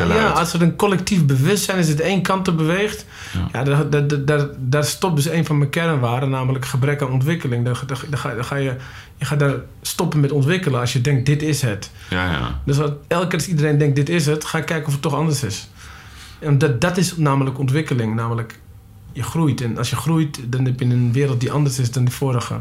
[0.00, 0.08] een.
[0.14, 3.06] Ja, als er een collectief bewustzijn is dat één kant op beweegt...
[3.32, 3.48] Ja.
[3.52, 7.10] Ja, daar, daar, daar- daar, daar stopt dus een van mijn kernwaarden, namelijk gebrek aan
[7.10, 7.64] ontwikkeling.
[7.64, 8.76] Dan ga, ga je,
[9.16, 11.90] je gaat daar stoppen met ontwikkelen als je denkt dit is het.
[12.10, 12.60] Ja, ja.
[12.64, 15.02] Dus als, elke keer als iedereen denkt dit is het, ga ik kijken of het
[15.02, 15.68] toch anders is.
[16.42, 18.58] En dat, dat is namelijk ontwikkeling, namelijk
[19.12, 19.60] je groeit.
[19.60, 22.60] En als je groeit, dan heb je een wereld die anders is dan de vorige.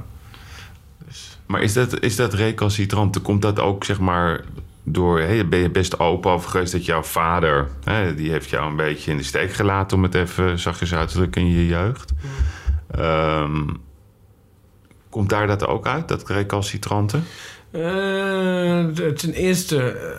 [1.46, 3.22] Maar is dat, is dat recalcitrant?
[3.22, 4.44] Komt dat ook, zeg maar,
[4.84, 5.22] door...
[5.50, 7.68] Ben je best open over geweest dat jouw vader...
[7.84, 9.98] Hè, die heeft jou een beetje in de steek gelaten...
[9.98, 12.12] om het even zachtjes uit te drukken in je jeugd.
[12.92, 13.68] Ehm,
[15.10, 17.20] komt daar dat ook uit, dat recalcitrante?
[17.72, 17.82] Eh,
[18.94, 20.18] de- ten eerste, eh,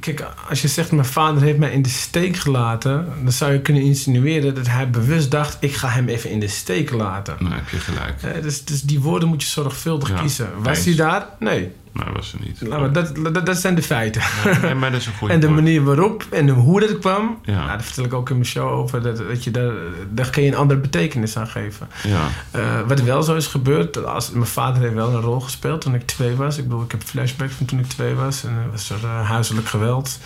[0.00, 3.60] kijk, als je zegt mijn vader heeft mij in de steek gelaten, dan zou je
[3.60, 7.36] kunnen insinueren dat hij bewust dacht: ik ga hem even in de steek laten.
[7.38, 8.22] Nou, heb je gelijk.
[8.22, 10.48] Eh, dus, dus die woorden moet je zorgvuldig Ja, kiezen.
[10.62, 10.86] Was eens.
[10.86, 11.26] hij daar?
[11.38, 11.72] Nee.
[11.92, 12.68] Maar was er niet.
[12.68, 14.22] Maar, dat, dat, dat zijn de feiten.
[14.78, 15.60] Maar dat is een goede En de point.
[15.60, 17.52] manier waarop en hoe dat kwam, Ja.
[17.52, 17.66] ja.
[17.66, 19.02] daar vertel ik ook in mijn show over.
[19.02, 19.72] Dat, dat je daar,
[20.10, 21.88] daar kun je een andere betekenis aan geven.
[22.04, 25.80] Ja, Eh, wat wel zo is gebeurd, als, mijn vader heeft wel een rol gespeeld
[25.80, 26.58] toen ik twee was.
[26.58, 28.44] Ik bedoel, ik heb flashbacks van toen ik twee was.
[28.44, 30.18] En er was er eh, huiselijk geweld.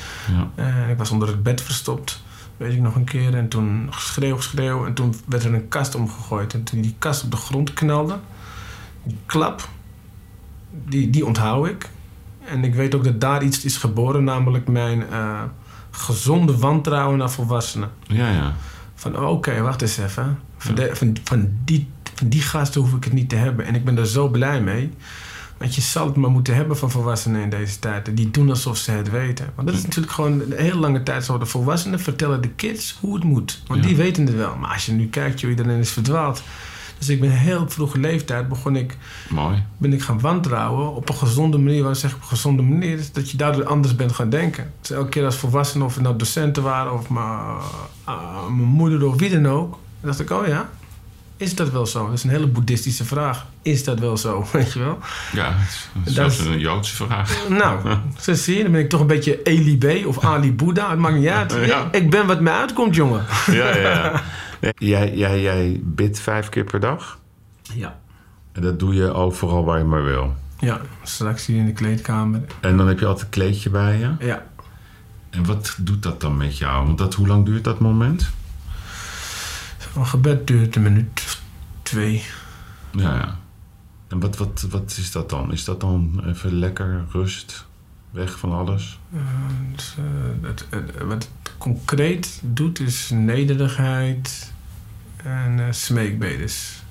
[0.56, 0.62] ja.
[0.64, 2.22] En ik was onder het bed verstopt,
[2.56, 3.34] weet ik nog een keer.
[3.34, 4.86] En toen geschreeuw, geschreeuw.
[4.86, 6.54] En toen werd er een kast omgegooid.
[6.54, 8.16] En toen die kast op de grond knalde,
[9.04, 9.68] die klap,
[10.88, 11.88] die, die onthoud ik.
[12.48, 15.42] En ik weet ook dat daar iets is geboren, namelijk mijn eh,
[15.90, 17.90] gezonde wantrouwen naar volwassenen.
[18.06, 18.54] Ja, ja.
[18.94, 20.38] Van oh, oké, wacht eens even.
[20.56, 23.66] Van, de- van, van, die, van die gasten hoef ik het niet te hebben.
[23.66, 24.90] En ik ben er zo blij mee.
[25.58, 28.16] Want je zal het maar moeten hebben van volwassenen in deze tijd.
[28.16, 29.46] Die doen alsof ze het weten.
[29.54, 31.38] Want dat is natuurlijk gewoon een hele lange tijd zo.
[31.38, 33.62] De volwassenen vertellen de kids hoe het moet.
[33.66, 33.86] Want Ja.
[33.86, 34.56] die weten het wel.
[34.56, 36.42] Maar als je nu kijkt, joh, iedereen is verdwaald.
[37.02, 38.96] Dus ik ben heel op vroege leeftijd begon ik,
[39.28, 39.62] Mooi.
[39.78, 41.76] ben ik gaan wantrouwen op een gezonde manier.
[41.78, 42.98] Waarom zeg ik op een gezonde manier?
[42.98, 44.72] Is dat je daardoor anders bent gaan denken.
[44.80, 47.26] Dus elke keer als volwassenen, of het nou docenten waren of mijn,
[48.04, 49.70] ah, mijn moeder of wie dan ook.
[49.70, 50.68] Dan dacht ik, oh ja,
[51.36, 52.04] is dat wel zo?
[52.06, 53.46] Dat is een hele boeddhistische vraag.
[53.62, 54.46] Is dat wel zo?
[54.52, 54.98] Weet je wel?
[55.32, 55.54] Ja,
[56.04, 57.36] Dat is- een Joodse vraag.
[57.48, 60.90] Nou, zo zie je, dan ben ik toch een beetje Eli B of Ali Boeddha.
[60.90, 61.52] Het maakt niet uit.
[61.66, 61.88] Ja.
[61.92, 63.24] Ik ben wat mij uitkomt, jongen.
[63.50, 64.22] Ja, ja,
[64.78, 67.18] Jij, jij, jij bidt vijf keer per dag.
[67.62, 67.98] Ja.
[68.52, 70.34] En dat doe je overal waar je maar wil.
[70.58, 72.40] Ja, straks hier in de kleedkamer.
[72.60, 74.10] En dan heb je altijd een kleedje bij je.
[74.26, 74.46] Ja.
[75.30, 76.86] En wat doet dat dan met jou?
[76.86, 78.30] Want dat, hoe lang duurt dat moment?
[79.96, 81.42] Een gebed duurt een minuut of
[81.82, 82.22] twee.
[82.90, 83.36] Ja, ja.
[84.08, 85.52] En wat, wat, wat is dat dan?
[85.52, 87.66] Is dat dan even lekker rust?
[88.10, 88.98] Weg van alles?
[89.12, 89.20] Eh,
[90.42, 94.51] het, het- wat het concreet doet is nederigheid
[95.22, 96.82] en smeekbedes.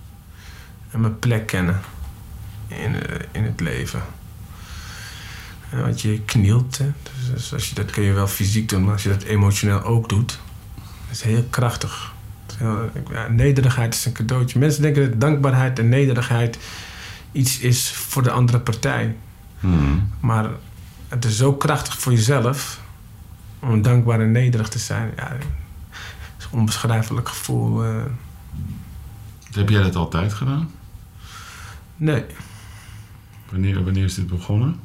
[0.92, 1.80] En mijn plek kennen
[2.68, 4.02] in, eh, in het leven.
[5.70, 6.92] En want je knielt, hè.
[7.04, 9.84] Dus, dus als je, dat kun je wel fysiek doen, maar als je dat emotioneel
[9.84, 10.40] ook doet,
[10.76, 12.14] dat is heel krachtig.
[12.46, 14.60] Het is heel- ja, nederigheid is een cadeautje.
[14.60, 16.58] Mensen denken dat dankbaarheid en nederigheid
[17.32, 19.16] iets is voor de andere partij.
[19.60, 20.10] Hmm.
[20.20, 20.50] Maar
[21.08, 22.82] het is zo krachtig voor jezelf
[23.60, 25.12] om dankbaar en nederig te zijn.
[25.16, 25.38] Ja,
[26.52, 27.84] onbeschrijfelijk gevoel.
[27.84, 28.04] eh.
[29.52, 30.70] Heb jij dat altijd gedaan?
[31.96, 32.26] nee,
[33.50, 34.80] Wanneer, wanneer is dit begonnen?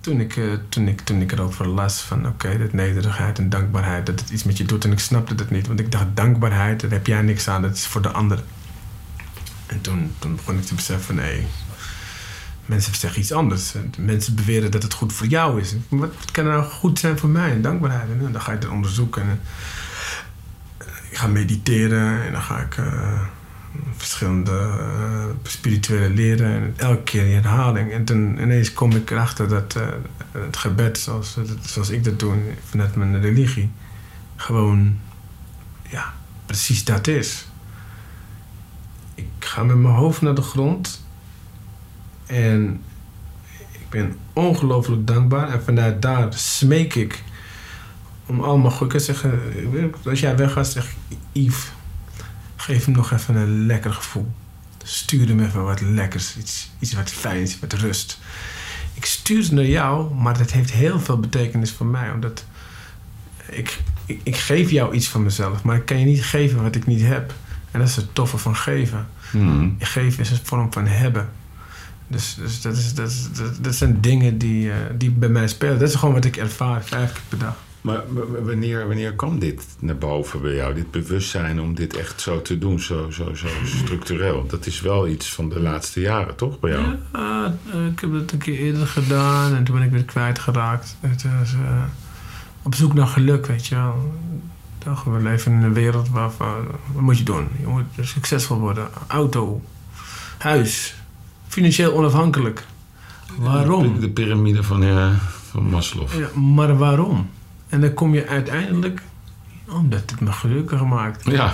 [0.00, 4.06] toen ik, eh, toen ik, toen ik erover las van oké, dat nederigheid en dankbaarheid,
[4.06, 4.84] dat het iets met je doet.
[4.84, 7.74] En ik snapte dat niet, want ik dacht dankbaarheid, daar heb jij niks aan, dat
[7.76, 8.42] is voor de ander.
[9.66, 11.46] En toen, toen begon ik te beseffen nee,
[12.66, 13.74] mensen zeggen iets anders.
[13.74, 15.74] En Mensen beweren dat het goed voor jou is.
[15.88, 17.50] Wat kan nou goed zijn voor mij?
[17.50, 18.10] En dankbaarheid.
[18.10, 19.22] En dan ga je het onderzoeken.
[19.22, 19.40] En,
[20.78, 23.20] eh, ik ga mediteren en dan ga ik eh,
[23.96, 26.46] verschillende eh, spirituele leren.
[26.46, 27.92] En elke keer die herhaling.
[27.92, 29.78] En toen ineens kom ik erachter dat
[30.32, 32.34] het gebed, zoals, zoals ik dat doe
[32.68, 33.70] vanuit mijn religie,
[34.36, 34.98] gewoon
[35.88, 36.14] ja,
[36.46, 37.46] precies dat is.
[39.14, 41.03] Ik ga met mijn hoofd naar de grond
[42.26, 42.80] en
[43.72, 45.48] ik ben ongelooflijk dankbaar.
[45.48, 47.22] En vanuit daar smeek ik
[48.26, 49.40] om allemaal goed te zeggen.
[50.04, 50.94] Als jij weg gaat, zeg
[51.32, 51.72] Yves,
[52.56, 54.32] geef hem nog even een lekker gevoel.
[54.82, 58.18] Stuur hem even wat lekkers, iets, iets wat fijns, wat rust.
[58.94, 62.10] Ik stuur ze naar jou, maar dat heeft heel veel betekenis voor mij.
[62.10, 62.44] Omdat
[63.50, 66.74] ik, ik, ik geef jou iets van mezelf, maar ik kan je niet geven wat
[66.74, 67.34] ik niet heb.
[67.70, 69.08] En dat is het toffe van geven.
[69.30, 69.76] Hmm.
[69.78, 71.28] Geven is een vorm van hebben.
[72.06, 75.48] Dus, dus dat, is, dat, is, dat, dat zijn dingen die, uh, die bij mij
[75.48, 75.78] spelen.
[75.78, 77.56] Dat is gewoon wat ik ervaar, vijf keer per dag.
[77.80, 78.02] Maar
[78.44, 80.74] wanneer, wanneer kwam dit naar boven bij jou?
[80.74, 84.46] Dit bewustzijn om dit echt zo te doen, zo, zo, zo structureel.
[84.46, 86.84] Dat is wel iets van de laatste jaren, toch, bij jou?
[87.12, 90.96] Ja, uh, ik heb het een keer eerder gedaan en toen ben ik weer kwijtgeraakt.
[91.00, 91.82] Het was uh,
[92.62, 94.14] op zoek naar geluk, weet je wel.
[94.78, 96.66] Toch, we leven in een wereld waarvan...
[96.92, 97.48] Wat moet je doen?
[97.60, 98.88] Je moet succesvol worden.
[99.06, 99.62] Auto,
[100.38, 100.94] huis,
[101.54, 102.64] financieel onafhankelijk.
[103.36, 103.94] Waarom?
[103.94, 105.12] De, de piramide van, ja,
[105.50, 106.08] van Maslow.
[106.18, 107.30] Ja, maar waarom?
[107.68, 109.02] En dan kom je uiteindelijk
[109.68, 111.24] omdat het me gelukkiger maakt.
[111.30, 111.52] Ja.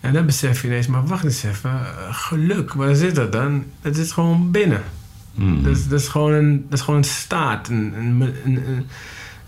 [0.00, 1.80] En dan besef je ineens, maar wacht eens even,
[2.10, 3.64] geluk, waar zit dat dan?
[3.80, 4.82] Dat is gewoon binnen.
[5.34, 5.62] Mm.
[5.62, 8.86] Dat, is, dat, is gewoon een, dat is gewoon een staat, een, een, een,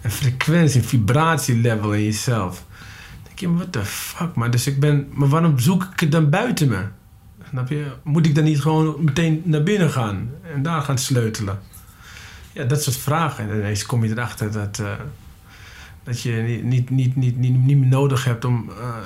[0.03, 2.65] een frequentie, een vibratielevel in jezelf.
[2.67, 6.13] Dan denk je, what the fuck, maar, dus ik ben, maar waarom zoek ik het
[6.13, 6.85] dan buiten me?
[8.03, 11.59] Moet ik dan niet gewoon meteen naar binnen gaan en daar gaan sleutelen?
[12.53, 13.51] Ja, dat soort vragen.
[13.51, 14.93] En ineens kom je erachter dat, uh,
[16.03, 18.97] dat je niet, niet, niet, niet, niet, meer nodig hebt om uh,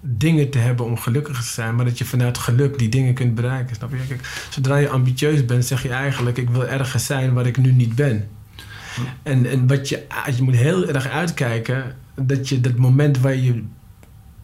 [0.00, 3.34] dingen te hebben om gelukkig te zijn, maar dat je vanuit geluk die dingen kunt
[3.34, 3.76] bereiken.
[3.76, 4.16] Snap je?
[4.50, 7.94] Zodra je ambitieus bent, zeg je eigenlijk: Ik wil ergens zijn waar ik nu niet
[7.94, 8.28] ben.
[9.22, 13.64] En, en wat je, je moet heel erg uitkijken dat je dat moment waar je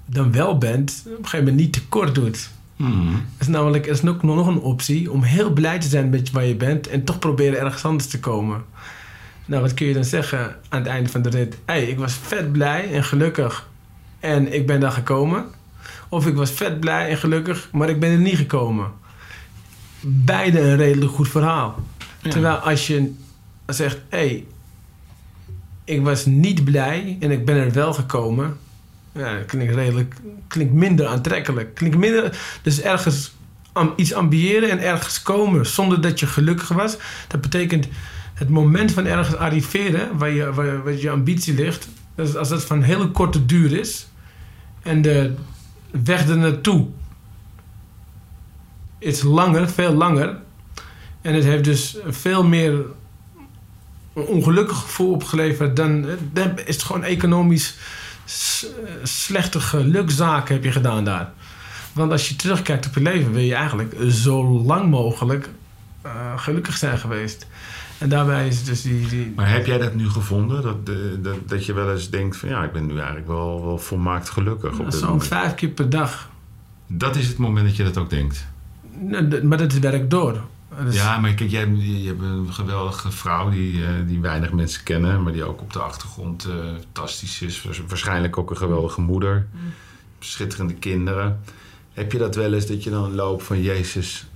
[0.07, 2.51] dan wel bent, op een gegeven moment niet tekort doet.
[2.79, 6.31] Dat is namelijk er is ook nog een optie om heel blij te zijn met
[6.31, 8.65] waar je bent en toch proberen ergens anders te komen.
[9.45, 11.55] Nou, wat kun je dan zeggen aan het einde van de rit?
[11.55, 13.69] Hé, hey, ik was vet blij en gelukkig
[14.21, 15.45] en ik ben daar gekomen.
[16.09, 18.91] Of ik was vet blij en gelukkig, maar ik ben er niet gekomen.
[20.01, 21.75] Beide een redelijk goed verhaal.
[22.23, 22.31] Ja.
[22.31, 23.15] Terwijl als je
[23.67, 24.45] zegt, hé, hey,
[25.85, 28.57] ik was niet blij en ik ben er wel gekomen.
[29.13, 30.15] Ja, dat klinkt redelijk,
[30.49, 31.75] klinkt minder aantrekkelijk.
[31.75, 33.37] Klinkt minder, dus ergens
[33.97, 36.97] iets ambiëren en ergens komen zonder dat je gelukkig was.
[37.29, 37.89] Dat betekent
[38.35, 42.83] het moment van ergens arriveren, waar je, waar, je ambitie ligt, dus als dat van
[42.83, 44.09] hele korte duur is
[44.83, 45.35] en de
[45.91, 46.87] weg er naartoe
[48.99, 50.37] is langer, veel langer.
[51.21, 52.85] En het heeft dus veel meer
[54.13, 57.75] ongelukkig gevoel opgeleverd dan, dan is het gewoon economisch
[59.03, 61.33] slechte gelukzaken heb je gedaan daar.
[61.93, 65.49] Want als je terugkijkt op je leven, wil je eigenlijk zo lang mogelijk
[66.07, 67.47] uh, gelukkig zijn geweest.
[67.99, 69.33] En daarbij is dus die, die...
[69.37, 70.63] Maar heb jij dat nu gevonden?
[70.63, 70.87] Dat,
[71.23, 74.29] dat, dat je wel eens denkt van ja, ik ben nu eigenlijk wel, wel volmaakt
[74.29, 74.75] gelukkig.
[74.89, 76.31] Zo'n vijf keer per dag.
[76.87, 78.47] Dat is het moment dat je dat ook denkt?
[78.99, 80.41] Nee, maar dat werkt door.
[80.85, 80.95] Dus...
[80.95, 85.23] Ja, maar kijk, jij je hebt een geweldige vrouw die, uh, die weinig mensen kennen,
[85.23, 87.67] maar die ook op de achtergrond uh, fantastisch is.
[87.89, 89.47] Waarschijnlijk ook een geweldige moeder.
[89.53, 89.61] Mm.
[90.19, 91.41] Schitterende kinderen.
[91.93, 94.27] Heb je dat wel eens dat je dan loopt van Jezus,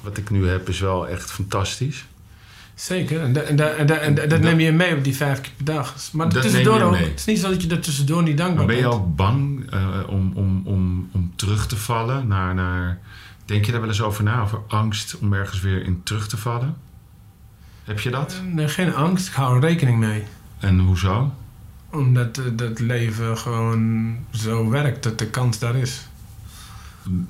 [0.00, 2.04] wat ik nu heb is wel echt fantastisch?
[2.74, 5.40] Zeker, en, da, en, da, en, da, en dat neem je mee op die vijf
[5.40, 5.94] keer per dag.
[6.12, 6.96] Maar dat tussendoor ook.
[6.96, 8.80] Het is niet zo dat je er tussendoor niet dankbaar bent.
[8.80, 12.98] Ben je ook bang uh, om, om, om, om terug te vallen naar, naar
[13.48, 16.36] Denk je daar wel eens over na, over angst om ergens weer in terug te
[16.36, 16.76] vallen?
[17.84, 18.40] Heb je dat?
[18.44, 19.28] Nee, geen angst.
[19.28, 20.24] Ik hou er rekening mee.
[20.58, 21.34] En hoezo?
[21.90, 26.06] Omdat uh, dat leven gewoon zo werkt, dat de kans daar is.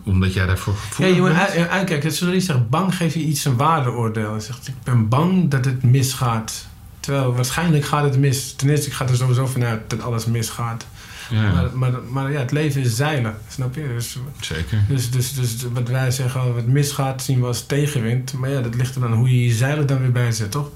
[0.03, 2.13] Omdat jij daarvoor gevoelig ja, je moet uitkijken.
[2.13, 4.35] Zodra je zegt bang, geef je iets een waardeoordeel.
[4.35, 6.67] Je zegt, ik ben bang dat het misgaat.
[7.01, 8.55] Terwijl waarschijnlijk gaat het mis.
[8.55, 10.87] Ten eerste, ik ga er sowieso vanuit dat alles misgaat.
[11.29, 11.53] Ja.
[11.53, 13.89] Maar, maar, maar, ja, het leven is zeilen, snap je?
[13.89, 14.85] Dus, Zeker.
[14.89, 18.33] Dus, dus, dus wat wij zeggen, wat misgaat, zien we als tegenwind.
[18.33, 20.71] Maar ja, dat ligt er dan hoe je je zeilen dan weer bij zet, toch?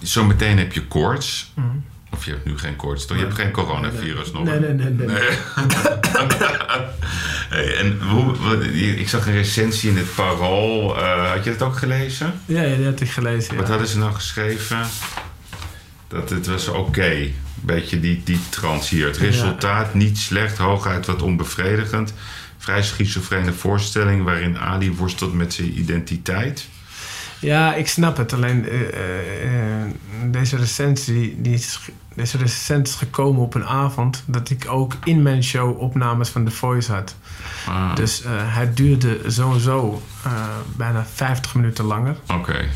[0.00, 1.52] Zometeen heb je koorts.
[1.54, 1.84] Mm.
[2.12, 3.16] Of je hebt nu geen koorts, toch?
[3.16, 4.44] Je hebt geen coronavirus nog.
[4.44, 4.90] Nee, nee, nee.
[4.90, 5.06] nee.
[5.06, 5.16] nee.
[7.48, 8.64] hey, en hoe,
[8.96, 10.96] ik zag een recensie in het Parool.
[10.96, 12.32] Uh, had je dat ook gelezen?
[12.44, 13.56] Ja, ja, dat had ik gelezen.
[13.56, 13.70] Wat ja.
[13.70, 14.86] hadden ze nou geschreven?
[16.10, 16.78] Dat het was oké.
[16.78, 17.34] Okay.
[17.54, 18.38] Beetje die, die.
[19.04, 22.14] Het resultaat niet slecht, hooguit wat onbevredigend.
[22.58, 26.68] vrij schizofrene voorstelling waarin Ali worstelt met zijn identiteit.
[27.38, 28.32] Ja, ik snap het.
[28.32, 29.90] Alleen eh, eh, eh,
[30.26, 31.78] deze recensie, die is,
[32.14, 36.44] deze recensie is gekomen op een avond dat ik ook in mijn show opnames van
[36.44, 37.16] The Voice had.
[37.66, 40.32] Ah, Dus eh, het duurde sowieso eh,
[40.76, 42.16] bijna 50 minuten langer.
[42.34, 42.68] Oké.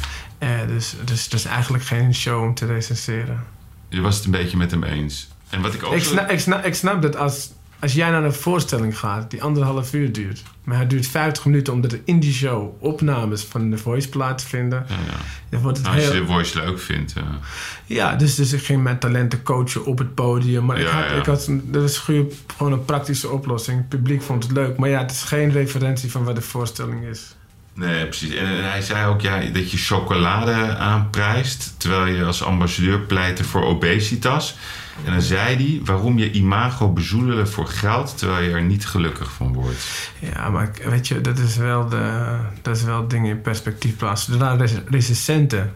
[0.44, 3.44] Eh, dus, dus is eigenlijk geen show om te recenseren.
[3.88, 5.28] Je was het een beetje met hem eens.
[5.50, 8.10] En wat ik ook Ik zo- snap, ik, snap, ik snap dat als, als jij
[8.10, 12.00] naar een voorstelling gaat die anderhalf uur duurt, maar het duurt 50 minuten omdat er
[12.04, 15.16] in die show opnames van The Voice plaatsvinden, Ja, ja.
[15.48, 16.14] dan wordt het Nou, als heel...
[16.14, 17.12] je de voice leuk vindt.
[17.12, 17.38] ja.
[17.86, 20.64] Ja, dus, dus ik ging mijn talenten coachen op het podium.
[20.64, 21.16] Maar ik Ja, had, ja.
[21.16, 23.78] ik had een- dat is gewoon een praktische oplossing.
[23.78, 24.76] Het publiek vond het leuk.
[24.76, 27.34] Maar ja, het is geen referentie van wat de voorstelling is.
[27.74, 28.34] Nee, precies.
[28.34, 33.64] En, hij zei ook ja, dat je chocolade aanprijst, terwijl je als ambassadeur pleitte voor
[33.64, 34.56] obesitas.
[35.04, 39.32] En dan zei hij waarom je imago bezoedelen voor geld, terwijl je er niet gelukkig
[39.32, 40.10] van wordt.
[40.18, 44.32] Ja, maar weet je, dat is wel, de, dat is wel dingen in perspectief plaatsen.
[44.32, 45.72] Zodra rec- recensenten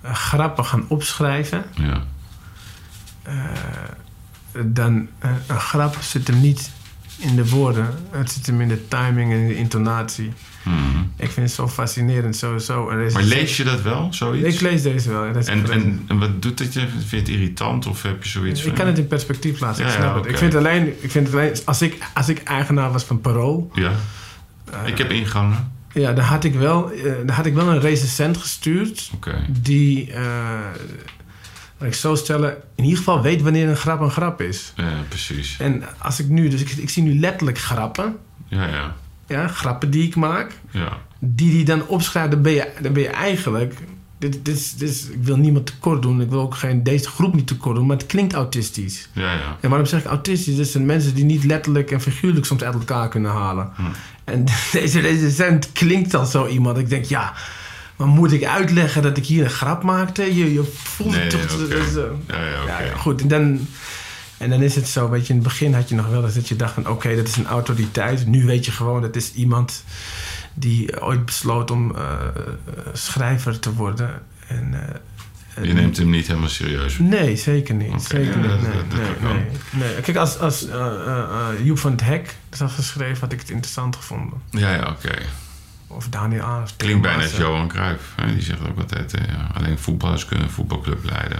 [0.00, 2.02] eh, grappen gaan opschrijven, Ja.
[3.22, 3.34] eh,
[4.64, 6.70] dan eh, een grap zit hem niet
[7.18, 7.88] in de woorden.
[8.10, 10.32] Het zit hem in de timing en de intonatie.
[11.16, 12.80] Ik vind het zo fascinerend sowieso.
[12.80, 14.54] Een Maar recensent- lees je dat wel, zoiets?
[14.54, 15.24] Ik lees deze wel.
[15.24, 16.80] is en, en, en wat doet dat je?
[16.88, 18.74] Vind je het irritant of heb je zoiets ik van...
[18.76, 20.30] kan het in perspectief plaatsen, Ja, ik snap ja, het.
[20.30, 23.70] Ik vind alleen, ik vind het alleen als, ik, als ik eigenaar was van Parool,
[23.74, 23.92] Ja,
[24.72, 25.72] eh, ik heb ingangen.
[25.92, 29.44] ja, dan, had ik wel, eh, dan had ik wel een recensent gestuurd Oké.
[29.48, 30.12] die,
[31.78, 34.72] laat ik zo stellen, in ieder geval weet wanneer een grap een grap is.
[34.76, 35.56] Ja, precies.
[35.58, 38.16] En als ik nu, dus ik, ik zie nu letterlijk grappen,
[38.48, 38.94] Ja, ja.
[39.32, 43.02] Ja, grappen die ik maak, Ja, die die dan opschrijft, dan ben je, dan ben
[43.02, 43.74] je eigenlijk.
[44.18, 47.08] Dit, dit, is, dit is- ik wil niemand tekort doen, ik wil ook geen, deze
[47.08, 49.08] groep niet tekort doen, maar het klinkt autistisch.
[49.12, 49.56] ja, ja.
[49.60, 50.56] En waarom zeg ik autistisch?
[50.56, 53.70] Dat zijn mensen die niet letterlijk en figuurlijk soms uit elkaar kunnen halen.
[53.74, 53.82] Hm.
[54.24, 56.78] En deze recensent klinkt al zo iemand.
[56.78, 57.32] Ik denk, ja,
[57.96, 60.34] maar moet ik uitleggen dat ik hier een grap maakte?
[60.34, 61.68] Je, je voelt Nee, het toch...
[61.68, 61.94] eh,
[62.28, 63.20] Ja, ja, ja, ja, goed.
[63.20, 63.66] En dan,
[64.42, 66.34] en dan is het zo, weet je, in het begin had je nog wel eens
[66.34, 66.88] dat je dacht van...
[66.88, 68.26] oké, dat is een autoriteit.
[68.26, 69.84] Nu weet je gewoon, dat is iemand
[70.54, 72.02] die ooit besloot om eh,
[72.92, 74.22] schrijver te worden.
[74.48, 74.74] En,
[75.54, 76.98] eh, Je neemt hem niet helemaal serieus.
[76.98, 78.02] Nee, zeker niet.
[78.02, 78.62] Zeker ja, niet.
[78.62, 79.36] Nee, dat- dat nee, kan.
[79.36, 79.44] nee,
[79.90, 80.00] nee.
[80.00, 81.24] Kijk, als, als eh,
[81.62, 84.38] Joep van het Hek dat had geschreven, had ik het interessant gevonden.
[84.50, 85.14] Ja, ja, oké.
[85.86, 86.62] Of Daniel Aan.
[86.62, 87.36] of Klinkt bijna als.
[87.36, 88.02] Johan Cruijff.
[88.16, 88.32] hè.
[88.34, 89.14] Die zegt ook altijd,
[89.54, 91.38] alleen voetballers kunnen een voetbalclub leiden.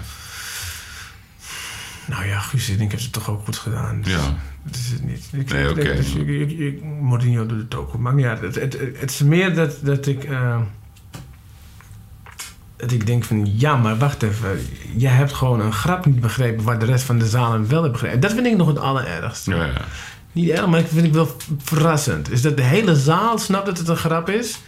[2.13, 4.01] Nou ja, Guus Hiddink heeft het toch ook goed gedaan.
[4.03, 4.21] Dus Ja,
[4.63, 5.29] Dat is het niet.
[5.33, 5.97] Ik, Nee, ik- oké.
[5.97, 8.01] dus ik- ik- ik- Mourinho doet het ook goed.
[8.01, 10.25] Maar ja, het, het, het is meer dat, dat ik...
[10.25, 10.61] eh,
[12.77, 14.61] dat ik denk van, ja, maar wacht even.
[14.97, 16.65] Jij hebt gewoon een grap niet begrepen...
[16.65, 18.15] waar de rest van de zalen wel heeft begrepen.
[18.17, 19.55] En dat vind ik nog het allerergste.
[19.55, 19.85] ja, ja.
[20.33, 22.31] Niet erg, maar ik vind ik wel verrassend.
[22.31, 24.59] Is dat de hele zaal snapt dat het een grap is.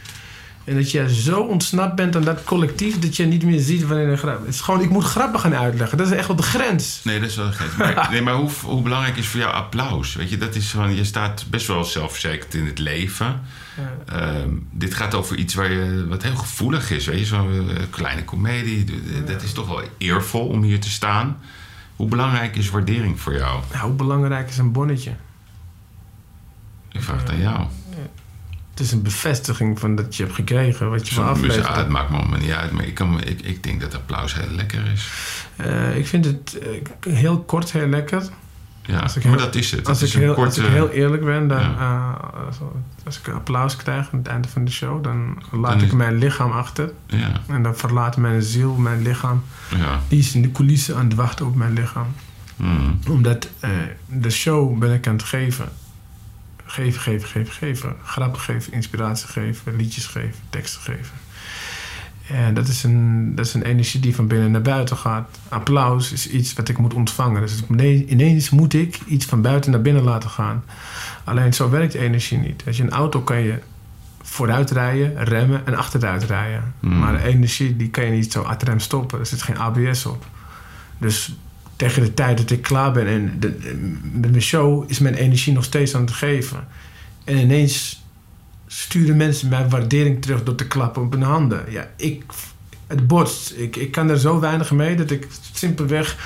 [0.65, 4.09] En dat je zo ontsnapt bent aan dat collectief dat je niet meer ziet wanneer
[4.09, 4.41] een grap.
[4.45, 5.99] Het is gewoon, ik moet grappen gaan uitleggen.
[5.99, 7.01] Dat is echt wel de grens.
[7.03, 7.77] Nee, dat is wel gek.
[7.77, 10.15] Maar, nee, maar hoe, hoe belangrijk is voor jou applaus?
[10.15, 13.41] Weet je, dat is gewoon, je staat best wel zelfverzekerd in het leven.
[13.77, 14.15] Ja.
[14.15, 17.07] Ehm, dit gaat over iets waar je, wat heel gevoelig is.
[17.07, 18.85] Weet je, zo'n eh, kleine komedie.
[19.27, 21.37] Dat is toch wel eervol om hier te staan.
[21.97, 23.61] Hoe belangrijk is waardering voor jou?
[23.73, 25.13] Nou, hoe belangrijk is een bonnetje?
[26.93, 27.67] Ik vraag het aan jou.
[28.75, 31.77] Het is een bevestiging van dat je hebt gekregen wat je dus, aflevert.
[31.77, 32.73] het maakt me allemaal niet uit.
[32.73, 35.09] Maar ik, kan, ik, ik denk dat applaus heel lekker is.
[35.57, 38.23] Eh, ik vind het eh, heel kort heel lekker.
[38.83, 39.89] Ja, Als ik maar heel- dat is het.
[39.89, 40.49] Als ik, is heel, korte...
[40.61, 42.19] als ik heel eerlijk ben, dan, Ja.
[42.25, 42.47] eh,
[43.07, 45.93] als, ik applaus krijg aan het einde van de show, dan laat Dan is- ik
[45.93, 46.93] mijn lichaam achter.
[47.07, 49.43] Ja, En dan verlaat mijn ziel mijn lichaam.
[49.77, 50.01] ja.
[50.09, 52.07] Die is in de coulissen aan het wachten op mijn lichaam.
[52.57, 52.99] Mm.
[53.09, 53.49] Omdat
[54.07, 55.69] de show ben ik aan het geven.
[56.75, 57.97] Geven, geven, geven, geven.
[58.05, 61.17] Grappen geven, inspiratie geven, liedjes geven, teksten geven.
[62.29, 65.39] En dat is, een, dat is een energie die van binnen naar buiten gaat.
[65.49, 67.41] Applaus is iets wat ik moet ontvangen.
[67.41, 70.65] Dus nee- ineens moet ik iets van buiten naar binnen laten gaan.
[71.25, 72.63] Alleen zo werkt energie niet.
[72.67, 73.59] Als je een auto kan je
[74.23, 76.75] vooruit rijden, remmen en achteruit rijden.
[76.81, 76.99] Mm.
[76.99, 79.19] Maar energie die kan je niet zo uit rem stoppen.
[79.19, 80.27] Er zit geen ABS op.
[80.99, 81.37] Dus
[81.77, 83.77] tegen de tijd dat ik klaar ben en de,
[84.13, 86.67] met mijn show is mijn energie nog steeds aan het geven.
[87.25, 88.03] En ineens
[88.67, 91.65] sturen mensen mij waardering terug door te klappen op hun handen.
[91.69, 92.25] Ja, ik,
[92.87, 93.53] het botst.
[93.57, 96.17] Ik, ik kan er zo weinig mee dat ik simpelweg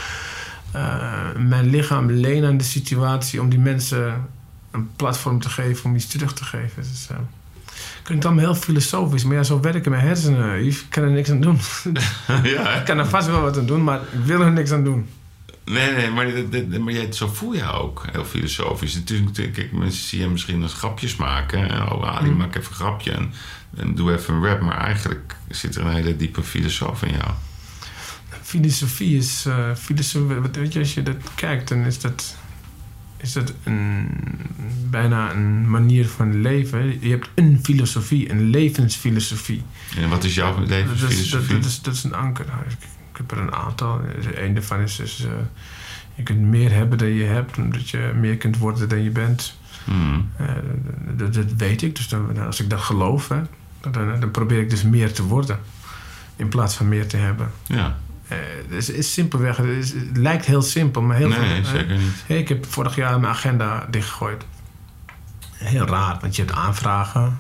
[0.72, 4.26] eh, mijn lichaam leen aan de situatie om die mensen
[4.70, 6.82] een platform te geven om iets terug te geven.
[6.82, 7.16] Dus, eh,
[8.03, 10.66] klinkt allemaal heel filosofisch, maar ja, zo werken mijn hersenen.
[10.66, 11.59] Ik kan er niks aan doen.
[12.55, 14.84] ja, ik kan er vast wel wat aan doen, maar ik wil er niks aan
[14.84, 15.07] doen.
[15.68, 18.04] Nee, nee, maar, jij, zo voel je ook.
[18.12, 18.94] Heel filosofisch.
[18.94, 21.68] Natuurlijk, kijk, mensen zien je misschien als grapjes maken.
[21.70, 22.36] En, oh, Ali, Mm.
[22.36, 23.32] maak even een grapje en,
[23.76, 24.60] en doe even een rap.
[24.60, 27.30] Maar eigenlijk zit er een hele diepe filosoof in jou.
[28.42, 29.44] Filosofie is.
[29.46, 32.36] eh, filosofie, weet je, als je dat kijkt, dan is dat.
[33.16, 34.08] Is dat een,
[34.90, 36.98] bijna een manier van leven?
[37.00, 39.62] Je hebt een filosofie, een levensfilosofie.
[39.96, 41.54] En wat is jouw Dat is, dat, levensfilosofie?
[41.58, 42.44] dat, is, dat is een anker.
[42.68, 42.76] Ik
[43.18, 44.00] heb er een aantal.
[44.34, 45.26] Een daarvan is dus...
[46.14, 49.56] je kunt meer hebben dan je hebt, omdat je meer kunt worden dan je bent.
[49.84, 50.30] Hmm.
[50.36, 50.46] Eh,
[51.16, 51.96] dat, dat weet ik.
[51.96, 53.40] Dus dan, als ik dat geloof, hè,
[53.90, 55.58] dan, dan probeer ik dus meer te worden.
[56.36, 57.50] In plaats van meer te hebben.
[57.66, 57.96] Ja,
[58.28, 58.36] Eh,
[58.68, 61.46] dus het is simpelweg, het, is- het lijkt heel simpel, maar heel nee, veel.
[61.48, 62.24] nee, zeker niet.
[62.26, 64.44] Hey, ik heb vorig jaar mijn agenda dichtgegooid.
[65.54, 67.38] Heel raar, want je hebt aanvragen.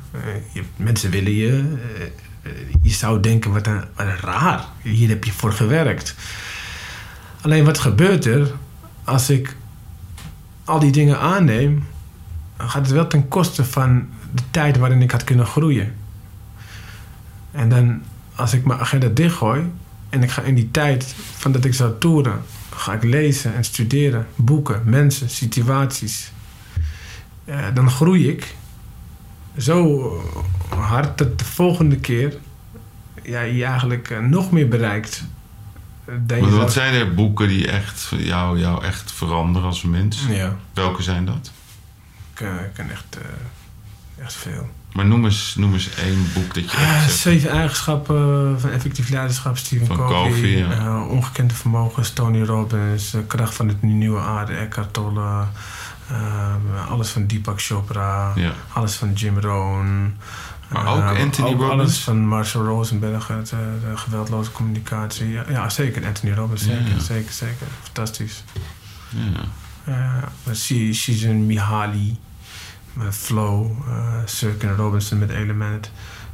[0.52, 1.76] je mensen willen je.
[2.48, 4.64] Eh, je zou denken, wat een, wat een raar.
[4.82, 6.14] Hier heb je voor gewerkt.
[7.40, 8.52] Alleen wat gebeurt er
[9.04, 9.56] als ik
[10.64, 11.86] al die dingen aanneem?
[12.56, 15.94] Dan gaat het wel ten koste van de tijd waarin ik had kunnen groeien.
[17.50, 18.02] En dan,
[18.34, 19.72] als ik mijn agenda dichtgooi
[20.08, 22.42] en ik ga in die tijd van dat ik zou toeren,
[22.74, 26.32] ga ik lezen en studeren, boeken, mensen, situaties.
[27.44, 28.54] Eh, dan groei ik
[29.58, 30.12] zo
[30.68, 32.36] hard dat de volgende keer
[33.22, 35.24] ja, je eigenlijk eh, nog meer bereikt.
[36.28, 40.24] eh, wat zijn er boeken die echt jou, jou echt veranderen als mens?
[40.28, 41.50] Ja, Welke zijn dat?
[42.34, 44.68] ik, eh, ik kan echt, eh, echt veel.
[44.92, 47.16] Maar noem eens, noem eens één boek dat je echt Ah, zegt.
[47.18, 50.30] zeven eigenschappen van effectief leiderschap, Stephen Van Covey.
[50.30, 50.70] Covey, ja.
[50.70, 53.14] eh, ongekende vermogens, Tony Robbins.
[53.14, 55.44] eh, kracht van het nieuwe aarde, Eckhart Tolle.
[56.10, 58.32] Eh, alles van Deepak Chopra.
[58.34, 58.52] Ja.
[58.72, 60.16] Alles van Jim Rohn.
[60.68, 61.72] Maar ook Eh, Anthony ook Robbins?
[61.80, 63.58] Alles van Marshall Rosenberg, het, eh,
[63.90, 65.28] de geweldloze communicatie.
[65.28, 66.06] Ja, ja, zeker.
[66.06, 66.98] Anthony Robbins, Ja, zeker, ja.
[67.00, 67.66] zeker, zeker.
[67.82, 68.44] Fantastisch.
[69.08, 69.44] Ja.
[70.48, 70.54] Uh,
[70.92, 72.16] Shizen Mihaly
[72.92, 73.70] met Flow,
[74.24, 75.90] Sirkin Robinson met Element,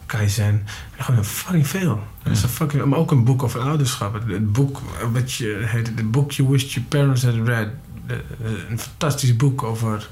[0.07, 0.67] Kaizen.
[0.99, 2.03] Gewoon fucking veel.
[2.23, 4.15] Dat is een fucking, maar ook een boek over ouderschap.
[4.15, 4.81] Het, het boek
[5.13, 7.69] wat je heet, The Book You Wished Your Parents Had Read.
[8.07, 10.09] De- de- een fantastisch boek over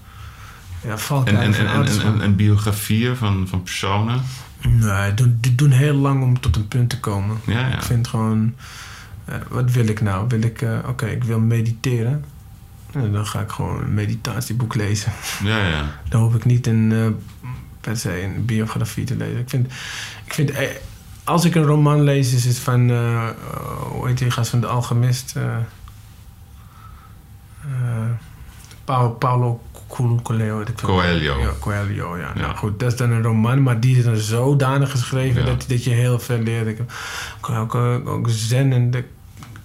[0.84, 4.22] ja, En, en, en, en, biografieën van, van personen?
[4.68, 7.36] Nee, doen, die doen heel lang om tot een punt te komen.
[7.46, 7.74] Ja, ja.
[7.74, 8.54] Ik vind gewoon,
[9.24, 10.28] eh, wat wil ik nou?
[10.28, 12.24] Wil ik, eh, oké, ik wil mediteren.
[12.92, 15.12] En dan ga ik gewoon een meditatieboek lezen.
[15.44, 15.84] Ja, ja.
[16.08, 17.06] Dan hoef ik niet een, eh,
[17.80, 19.38] per se een biografie te lezen.
[19.38, 19.66] Ik vind,
[20.24, 20.68] ik vind eh,
[21.24, 23.34] als ik een roman lees, is het van, eh, eh,
[23.90, 25.36] hoe heet die gast van de Alchemist?
[25.36, 25.56] eh
[27.62, 28.10] eh,
[28.84, 30.20] Paolo Coelho.
[30.22, 30.64] Coelho.
[31.40, 32.32] Ja, Coelho, ja.
[32.34, 32.40] Ja.
[32.40, 35.46] Nou goed, dat is dan een roman, maar die is dan zodanig geschreven Ja.
[35.46, 36.66] dat, dat je heel veel leert.
[36.66, 39.04] Ik heb ook, ook, Zen en de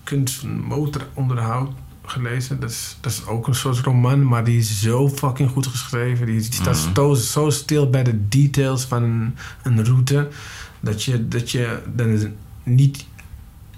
[0.03, 1.69] kunst van motoronderhoud
[2.05, 2.59] gelezen.
[2.59, 6.25] Dat is, dat is ook een soort roman, maar die is zo fucking goed geschreven.
[6.25, 6.95] Die, die staat Mhm.
[6.95, 10.27] zo, zo stil bij de details van een, een route,
[10.79, 13.05] dat je, dat je dan niet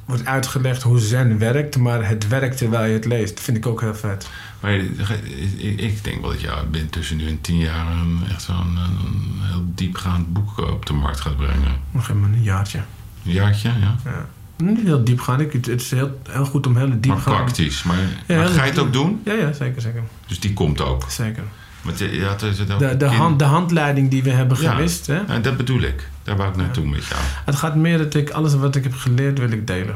[0.06, 3.36] wordt uitgelegd hoe zen werkt, maar het werkt terwijl je het leest.
[3.36, 4.30] Dat vind ik ook heel vet.
[4.60, 8.42] Maar ik, ik denk wel dat je binnen tussen nu en tien jaar een, echt
[8.42, 11.76] zo'n een heel diepgaand boek op de markt gaat brengen.
[11.92, 12.80] Nog even een jaartje.
[13.26, 13.96] Een jaartje, ja.
[14.06, 14.26] Ja.
[14.58, 15.40] Niet heel diep gaan.
[15.42, 17.34] Ik, het is heel, heel goed om heel diep maar gaan.
[17.36, 17.84] praktisch.
[17.84, 17.98] Maar,
[18.28, 19.22] Ja, maar ga je het ook doen?
[19.26, 20.04] Ja, ja, zeker, zeker.
[20.28, 21.06] Dus die komt ook.
[21.10, 21.44] zeker.
[21.82, 24.72] Want je, ook De, de, hand, de handleiding die we hebben Ja.
[24.72, 25.20] gewist, hè?
[25.28, 26.10] Ja, dat bedoel ik.
[26.24, 27.22] Daar wou ik naartoe met jou.
[27.46, 29.96] het gaat meer dat ik alles wat ik heb geleerd wil ik delen.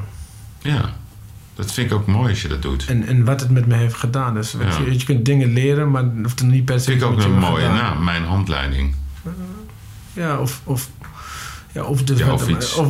[0.62, 0.94] Ja.
[1.56, 2.86] Dat vind ik ook mooi als je dat doet.
[2.86, 4.34] En, en wat het met me heeft gedaan.
[4.34, 4.78] Dus Ja.
[4.86, 7.20] je, je kunt dingen leren, maar het hoeft er niet per se vind ik ook
[7.22, 7.76] een mooie gedaan.
[7.78, 8.04] naam.
[8.04, 8.96] Mijn handleiding.
[10.14, 10.90] Ja, of, of,
[11.72, 12.48] ja, of, dus Ja, of,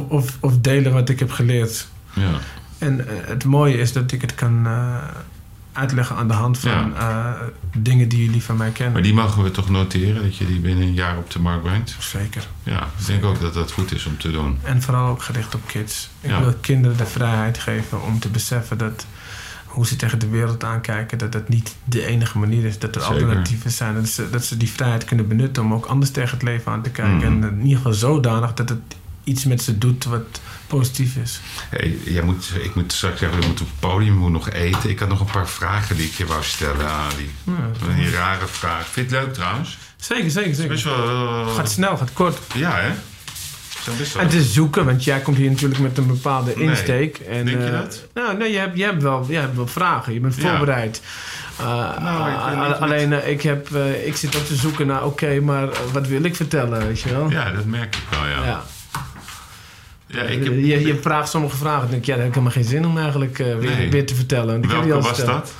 [0.09, 1.88] of, of delen wat ik heb geleerd.
[2.14, 2.32] Ja.
[2.78, 4.97] En eh, het mooie is dat ik het kan eh,
[5.74, 7.32] uitleggen aan de hand van eh,
[7.78, 8.93] dingen die jullie van mij kennen.
[8.93, 11.63] Maar die mogen we toch noteren dat je die binnen een jaar op de markt
[11.63, 11.95] brengt?
[11.99, 12.47] Zeker.
[12.63, 14.57] Ja, ik denk ook dat dat goed is om te doen.
[14.63, 16.09] En vooral ook gericht op kids.
[16.21, 16.39] Ik Ja.
[16.39, 19.05] wil kinderen de vrijheid geven om te beseffen dat
[19.65, 22.80] hoe ze tegen de wereld aankijken, dat dat niet de enige manier is.
[22.80, 23.15] Dat er Zeker.
[23.21, 23.95] alternatieven zijn.
[23.95, 26.82] Dat ze, dat ze die vrijheid kunnen benutten om ook anders tegen het leven aan
[26.82, 27.34] te kijken.
[27.38, 27.43] Mhm.
[27.43, 28.80] En in ieder geval zodanig dat het
[29.24, 31.39] iets met ze doet wat positief is.
[31.69, 34.89] Hey, jij moet, ik moet straks zeggen, je moet op het podium, moet nog eten.
[34.89, 37.32] Ik had nog een paar vragen die ik je wou stellen, Ali.
[37.43, 37.93] Ja.
[37.95, 38.88] Die rare vraag.
[38.88, 39.78] Vind je het leuk trouwens?
[39.97, 40.71] Zeker, zeker, zeker.
[40.71, 41.07] Best wel...
[41.09, 42.38] eh, Gaat snel, gaat kort.
[42.53, 42.89] Ja, hè?
[43.97, 44.21] Best wel...
[44.24, 46.65] En het is zoeken, want jij komt hier natuurlijk met een bepaalde Nee.
[46.67, 47.17] insteek.
[47.17, 48.07] En, Denk je eh, dat?
[48.13, 50.13] Nou, nee, je hebt, je, hebt wel, je hebt wel vragen.
[50.13, 50.49] Je bent Ja.
[50.49, 51.01] voorbereid.
[51.59, 51.65] Uh,
[51.99, 55.69] Nou, ik alleen eh, ik, heb, eh, ik zit ook te zoeken naar, oké, maar
[55.69, 57.30] eh, wat wil ik vertellen, weet je wel?
[57.30, 58.45] Ja, dat merk ik wel, ja.
[58.45, 58.63] Ja.
[60.14, 61.82] Ja, ik heb- je, je vraagt sommige vragen.
[61.82, 63.89] Dan denk ik, ja, daar heb ik helemaal geen zin om eigenlijk eh, weer, Nee.
[63.91, 64.61] weer te vertellen.
[64.61, 65.53] Die Welke was dat?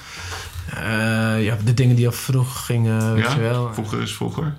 [0.76, 3.34] Eh, ja, de dingen die al vroeg gingen, weet Ja?
[3.36, 3.74] je wel.
[3.74, 4.54] Vroeger is vroeger?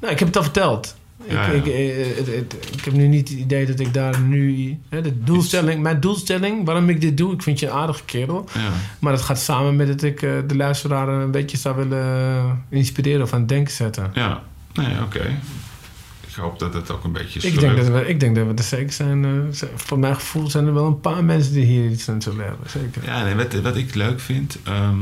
[0.00, 0.96] Nou, ik heb het al verteld.
[1.28, 1.72] Ja, ik, ja.
[1.72, 4.78] Ik, eh, het- het- ik heb nu niet het idee dat ik daar nu...
[4.88, 7.32] Hè, de doelstelling, mijn doelstelling, waarom ik dit doe...
[7.32, 8.48] Ik vind je een aardige kerel.
[8.54, 8.60] Ja.
[8.98, 13.22] Maar dat gaat samen met dat ik eh, de luisteraar een beetje zou willen inspireren
[13.22, 14.10] of aan het denken zetten.
[14.14, 14.42] Ja,
[14.74, 15.20] nee, oké.
[16.36, 18.54] Ik hoop dat het ook een beetje Ik denk, dat we, ik denk dat we
[18.54, 19.48] er zeker zijn.
[19.54, 22.44] z- voor mijn gevoel zijn er wel een paar mensen die hier iets aan zullen
[22.44, 22.70] hebben.
[22.70, 23.04] Zeker.
[23.04, 24.98] Ja, nee, wat, wat ik leuk vind, ehm,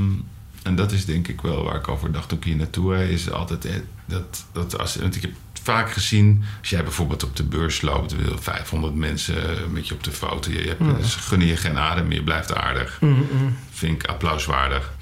[0.62, 3.64] en dat is denk ik wel waar ik over dacht ik hier naartoe is altijd
[3.64, 3.72] eh,
[4.06, 5.30] dat, dat als, want ik heb
[5.62, 9.36] vaak gezien, als jij bijvoorbeeld op de beurs loopt, wil 500 mensen
[9.72, 12.54] met je op de foto, je, hebt, ze gunnen je geen adem meer, je blijft
[12.54, 12.98] aardig.
[13.00, 13.56] Mm, mm.
[13.72, 14.92] Vind ik applauswaardig.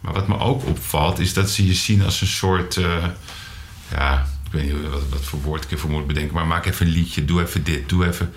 [0.00, 3.04] Maar wat me ook opvalt, is dat ze je zien als een soort, eh,
[3.90, 6.86] ja, ik weet niet wat, wat voor woord ik ervoor moet bedenken, maar maak even
[6.86, 8.32] een liedje, doe even dit, doe even.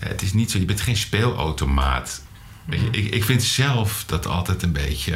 [0.00, 2.22] Ja, het is niet zo, je bent geen speelautomaat.
[2.64, 5.12] Weet je, ik, ik vind zelf dat altijd een beetje,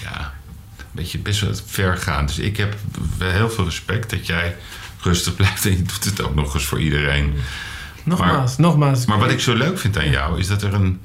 [0.00, 0.34] ja,
[0.78, 2.26] een beetje best wel ver gaan.
[2.26, 2.76] Dus ik heb
[3.18, 4.56] wel heel veel respect dat jij
[5.00, 7.34] rustig blijft en je doet het ook nog eens voor iedereen.
[8.04, 9.06] Nogmaals, nogmaals.
[9.06, 11.00] Maar wat ik zo leuk vind aan jou is dat er een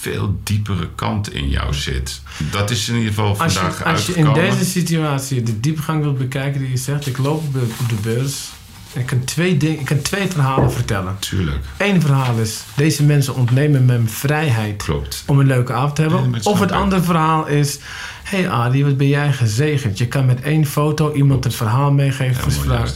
[0.00, 2.20] veel diepere kant in jou zit.
[2.50, 6.02] Dat is in ieder geval als vandaag je, als je in deze situatie de diepgang
[6.02, 7.06] wilt bekijken die je zegt...
[7.06, 8.48] Ik loop op de, beurs
[8.92, 11.16] en ik kan, twee ding, ik kan twee verhalen vertellen.
[11.18, 15.22] Tuurlijk, Eén verhaal is, deze mensen ontnemen me mijn vrijheid klopt.
[15.26, 16.30] om een leuke avond te hebben.
[16.32, 17.78] Ja, of het andere verhaal is...
[18.26, 19.98] Hé hey Adi, wat ben jij gezegend.
[19.98, 22.92] Je kan met één foto iemand het verhaal meegeven vraag.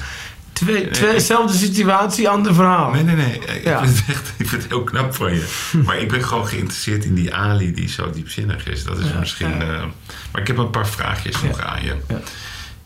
[0.61, 2.91] Twee, twee, dezelfde situatie, ander verhaal.
[2.91, 3.39] Nee, nee, nee.
[3.39, 3.85] Ik, Ja.
[3.85, 5.47] vind het echt, ik vind het heel knap van je.
[5.87, 8.85] Maar ik ben gewoon geïnteresseerd in die Ali die zo diepzinnig is.
[8.85, 9.49] Dat is Ja, misschien...
[9.51, 9.61] ja.
[9.61, 9.85] eh,
[10.33, 11.95] maar ik heb een paar vraagjes nog aan je.
[12.09, 12.21] Ja.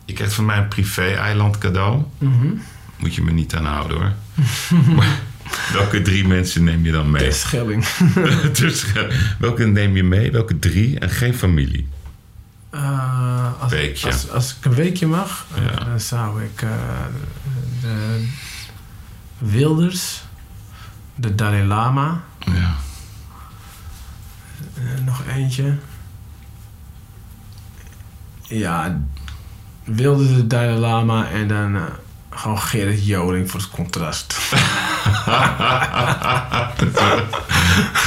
[0.05, 2.03] Je krijgt van mij een privé-eiland cadeau.
[2.17, 2.47] Mhm.
[2.97, 4.11] Moet je me niet aanhouden hoor.
[4.95, 5.19] maar
[5.73, 7.23] welke drie mensen neem je dan mee?
[7.23, 7.85] De Schelling.
[8.59, 9.03] dus, eh,
[9.39, 10.31] welke neem je mee?
[10.31, 10.99] Welke drie?
[10.99, 11.87] En geen familie.
[12.75, 14.11] Eh, als, Weekje.
[14.11, 15.83] Als, als ik een weekje mag, eh, Ja.
[15.83, 16.69] dan zou ik eh,
[17.81, 18.27] de
[19.37, 20.23] Wilders,
[21.15, 22.75] de Dalai Lama, Ja.
[25.05, 25.77] nog eentje.
[28.41, 29.01] Ja,
[29.83, 31.79] Wilders, de Dalai Lama en dan
[32.29, 34.35] gewoon Gerrit Joling voor het contrast.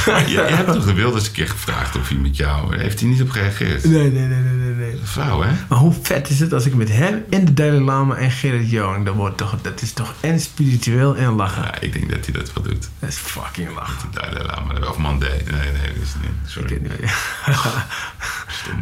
[0.25, 2.77] Je, je hebt toch de Wilders een keer gevraagd of hij met jou...
[2.77, 3.83] Heeft hij niet op gereageerd?
[3.83, 4.99] Nee, nee, nee, nee, nee.
[5.03, 5.51] Flauw, hè?
[5.69, 8.69] Maar hoe vet is het als ik met hem en de Dalai Lama en Gerrit
[8.69, 11.63] Joling, dat, wordt toch, dat is toch en spiritueel en lachen.
[11.63, 12.89] Ja, ik denk dat hij dat wel doet.
[12.99, 14.09] Dat is fucking lachen.
[14.13, 15.27] Dalai Lama, of Mandé.
[15.27, 16.29] Nee, nee, dat is niet.
[16.43, 16.69] Ik Sorry.
[16.69, 17.11] weet niet.
[18.59, 18.81] Stom.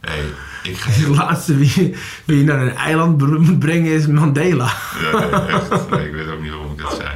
[0.00, 0.24] hey,
[0.62, 4.72] ik ga De laatste wie, wie je naar een eiland moet brengen is Mandela.
[5.02, 5.90] Ja, nee, echt.
[5.90, 7.10] Nee, ik weet ook niet waarom ik dat zei.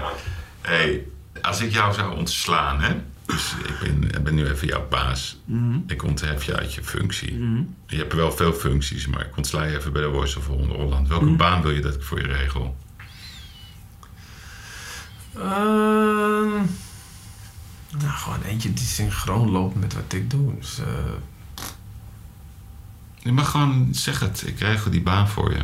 [0.61, 1.03] hey,
[1.43, 2.95] als ik jou zou ontslaan, hè?
[3.26, 5.39] Dus ik ben, ik ben nu even jouw baas.
[5.86, 7.39] Ik onthef je uit je functie.
[7.86, 11.09] Je hebt wel veel functies, maar ik ontsla je even bij de Voice of Holland.
[11.09, 12.76] Welke baan wil je dat ik voor je regel?
[15.34, 16.49] Ehm,
[17.99, 20.55] nou, gewoon eentje die synchroon loopt met wat ik doe.
[20.59, 20.84] Dus, eh,
[23.18, 24.43] Je mag gewoon zeg het.
[24.47, 25.62] Ik regel die baan voor je.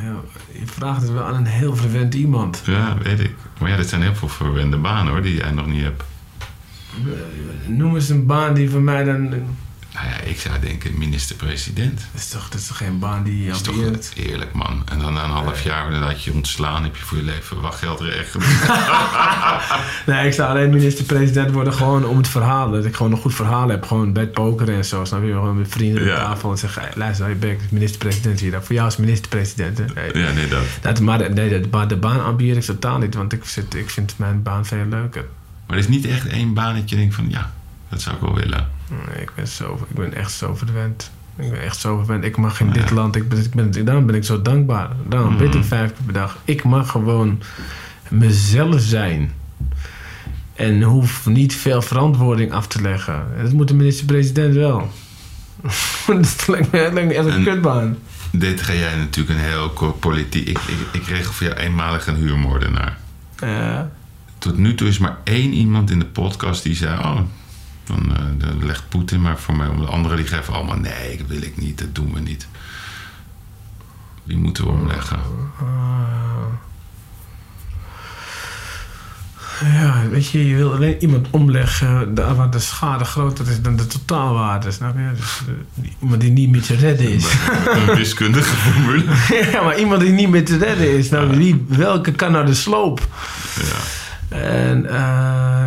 [0.00, 0.20] ja,
[0.52, 2.62] je vraagt het wel aan een heel verwend iemand.
[2.64, 3.34] Ja, weet ik.
[3.58, 6.02] Maar ja, dit zijn heel veel verwende banen hoor, die jij nog niet hebt.
[7.66, 9.34] Noem eens een baan die voor mij dan...
[9.96, 11.98] Nou ja, ik zou denken minister-president.
[12.12, 13.74] Dat is toch, dat is toch geen baan die je Dat is toch
[14.14, 14.82] eerlijk, man.
[14.92, 17.60] En dan na een half jaar laat je je ontslaan, heb je voor je leven
[17.60, 18.46] wachtgeld regelen.
[20.06, 22.70] Nee, ik zou alleen minister-president worden gewoon om het verhaal.
[22.70, 23.84] Dat ik gewoon een goed verhaal heb.
[23.84, 25.04] Gewoon bij het pokeren en zo.
[25.04, 25.32] Snap je?
[25.32, 26.16] Gewoon met vrienden op Ja.
[26.16, 26.82] tafel en zeggen...
[26.82, 28.62] Hey, luister, je bent minister-president hier.
[28.62, 29.78] Voor jou is minister-president.
[29.78, 29.84] hè.
[29.94, 30.62] Nee, ja, nee, dat.
[30.80, 33.14] dat, maar nee, de, de, de baan ambieer ik totaal niet.
[33.14, 35.24] Want ik, zit, ik vind mijn baan veel leuker.
[35.66, 37.52] Maar er is niet echt één baan dat je denkt van, ja,
[37.88, 38.68] dat zou ik wel willen.
[38.88, 41.10] Nee, ik, ben zo, ik ben echt zo verwend.
[41.36, 42.24] Ik ben echt zo verwend.
[42.24, 42.72] Ik mag in Ja.
[42.72, 43.16] dit land...
[43.16, 44.88] Ik ben, ik ben, daarom ben ik zo dankbaar.
[45.08, 45.42] Daarom Mhm.
[45.42, 46.38] bid ik vijf keer per dag.
[46.44, 47.42] Ik mag gewoon
[48.08, 49.32] mezelf zijn.
[50.54, 53.24] En hoef niet veel verantwoording af te leggen.
[53.42, 54.90] Dat moet de minister-president wel.
[56.06, 57.98] dat lijkt me, dat lijkt me echt een kutbaan.
[58.32, 60.48] Dit ga jij natuurlijk een heel kort politiek...
[60.48, 62.98] Ik, ik, ik regel voor jou eenmalig een huurmoordenaar.
[63.40, 63.90] Ja.
[64.38, 66.98] Tot nu toe is maar één iemand in de podcast die zei...
[66.98, 67.20] Oh,
[67.86, 69.80] dan, eh, legt Poetin maar voor mij om.
[69.80, 70.76] De anderen die geven allemaal...
[70.78, 72.48] Nee, dat wil ik niet, dat doen we niet.
[74.22, 75.18] Wie moeten we omleggen?
[75.60, 75.64] Ah.
[79.72, 83.86] Ja, weet je, je wil alleen iemand omleggen waar de schade groter is dan de
[83.86, 85.10] totaalwaarde, snap je?
[85.16, 87.24] Dus, eh, die- iemand die niet meer te redden is.
[87.68, 89.04] Een wiskundige formule.
[89.52, 92.54] ja, maar iemand die niet meer te redden is, nou, wie, welke kan nou de
[92.54, 93.06] sloop?
[93.60, 94.36] Ja.
[94.38, 95.66] En eh,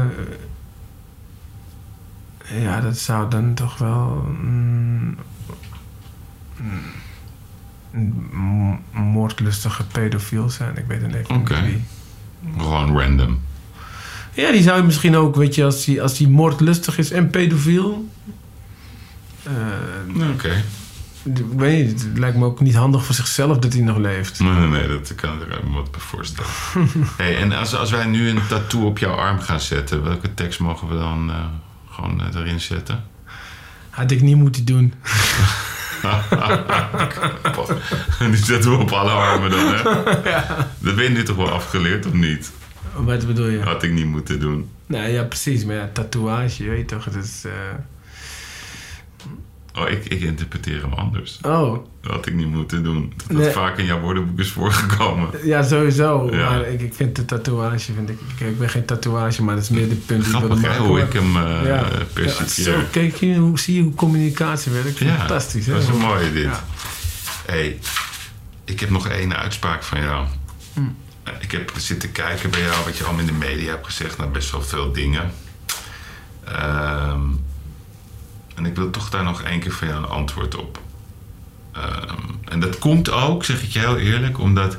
[2.51, 5.15] ja, dat zou dan toch wel mm,
[7.91, 10.77] mm, een moordlustige pedofiel zijn.
[10.77, 11.61] Ik weet het even Oké.
[11.61, 11.83] niet wie.
[12.57, 13.39] Gewoon random.
[14.33, 17.29] Ja, die zou je misschien ook, weet je, als die, als die moordlustig is en
[17.29, 18.09] pedofiel.
[19.43, 20.63] eh, Oké.
[21.23, 24.39] ik weet niet, het lijkt me ook niet handig voor zichzelf dat hij nog leeft.
[24.39, 26.49] Nee, nee, nee, dat kan ik me wat bij voorstellen.
[27.17, 30.59] hey, en als, als wij nu een tattoo op jouw arm gaan zetten, welke tekst
[30.59, 31.45] mogen we dan eh,
[31.99, 33.03] gewoon eh, erin zetten?
[33.89, 34.93] Had ik niet moeten doen.
[38.19, 39.83] Die zetten we op alle armen dan, hè?
[40.85, 42.51] Dat ben je nu toch wel afgeleerd, of niet?
[42.93, 43.61] Wat bedoel je?
[43.61, 44.69] Had ik niet moeten doen.
[44.85, 45.65] Nou ja, precies.
[45.65, 47.43] Maar ja, tatoeage, je weet toch, het is...
[47.45, 47.51] eh,
[49.75, 51.39] Oh, ik, ik interpreteer hem anders.
[51.41, 53.13] Oh, Dat had ik niet moeten doen.
[53.27, 53.49] Dat Nee.
[53.51, 55.29] vaak in jouw woordenboek is voorgekomen.
[55.43, 56.27] ja, sowieso.
[56.31, 56.49] Ja.
[56.49, 59.63] Maar ik, ik vind de tatoeage, vind ik, ik, ik ben geen tatoeage, maar dat
[59.63, 60.77] is meer de punt die ik maken.
[60.77, 61.87] hoe ik hem eh ja.
[62.13, 62.73] percipieer.
[62.73, 64.97] Ja, zo, kijk hier, hoe zie je hoe communicatie werkt?
[64.97, 65.73] Ja, Fantastisch, hè?
[65.73, 66.61] dat is een mooie dit.
[67.45, 67.79] Hey,
[68.65, 70.25] ik heb nog één uitspraak van jou.
[70.73, 70.79] Hm.
[71.23, 74.17] Eh, Ik heb zitten kijken bij jou wat je allemaal in de media hebt gezegd.
[74.17, 75.31] Nou, best wel veel dingen.
[76.45, 77.21] Ehm,
[78.59, 80.79] en ik wil toch daar nog één keer van jou een antwoord op.
[81.73, 82.15] Ehm,
[82.49, 84.77] en dat komt ook, zeg ik je heel eerlijk, omdat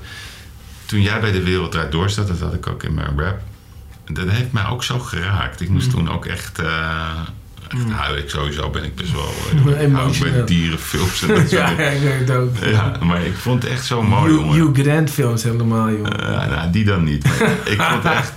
[0.87, 3.39] toen jij bij de Wereld Draait Door zat, dat had ik ook in mijn rap.
[4.12, 5.61] Dat heeft mij ook zo geraakt.
[5.61, 5.93] Ik moest Mm.
[5.93, 7.20] toen ook echt, eh
[7.68, 8.22] echt huilen.
[8.22, 9.22] Ik Sowieso ben ik best wel...
[9.66, 10.37] ook Emotioneel.
[10.37, 12.57] met dierenfilms en dat Ja, ik weet het ook.
[12.64, 14.55] Ja, maar ik vond het echt zo mooi, Hugh, jongen.
[14.72, 16.20] Hugh Grant films helemaal, jongen.
[16.20, 17.24] Eh, nou, die dan niet.
[17.24, 18.33] Maar ik vond het echt...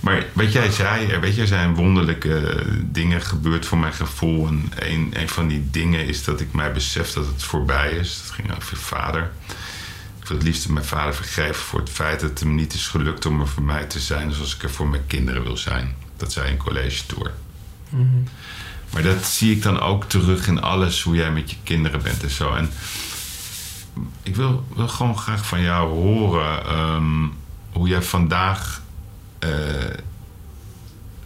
[0.00, 4.46] Maar wat jij zei, er, weet je, er zijn wonderlijke dingen gebeurd voor mijn gevoel.
[4.46, 8.20] En een, een van die dingen is dat ik mij besef dat het voorbij is.
[8.22, 9.30] Dat ging over je vader.
[10.20, 12.86] Ik wil het liefst mijn vader vergeven voor het feit dat het hem niet is
[12.86, 15.94] gelukt om er voor mij te zijn zoals ik er voor mijn kinderen wil zijn.
[16.16, 17.32] Dat zei een college tour.
[17.88, 18.06] Mhm.
[18.92, 22.22] Maar dat zie ik dan ook terug in alles, hoe jij met je kinderen bent
[22.22, 22.54] en zo.
[22.54, 22.70] En
[24.22, 27.26] ik wil, wil gewoon graag van jou horen ehm,
[27.72, 28.82] hoe jij vandaag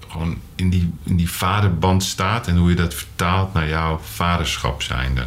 [0.08, 4.82] gewoon in die, in die vaderband staat en hoe je dat vertaalt naar jouw vaderschap
[4.82, 5.26] zijnde.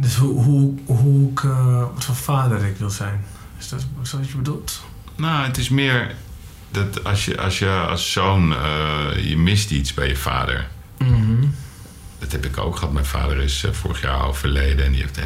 [0.00, 3.24] Dus hoe, hoe, hoe ik, eh, wat voor vader ik wil zijn.
[3.58, 4.82] Is dat, is dat wat je bedoelt?
[5.16, 6.14] Nou, het is meer
[6.70, 10.68] dat als je als, je als zoon, eh, je mist iets bij je vader.
[10.98, 11.46] Mhm.
[12.18, 12.92] Dat heb ik ook gehad.
[12.92, 15.24] Mijn vader is eh, vorig jaar overleden en die heeft eh,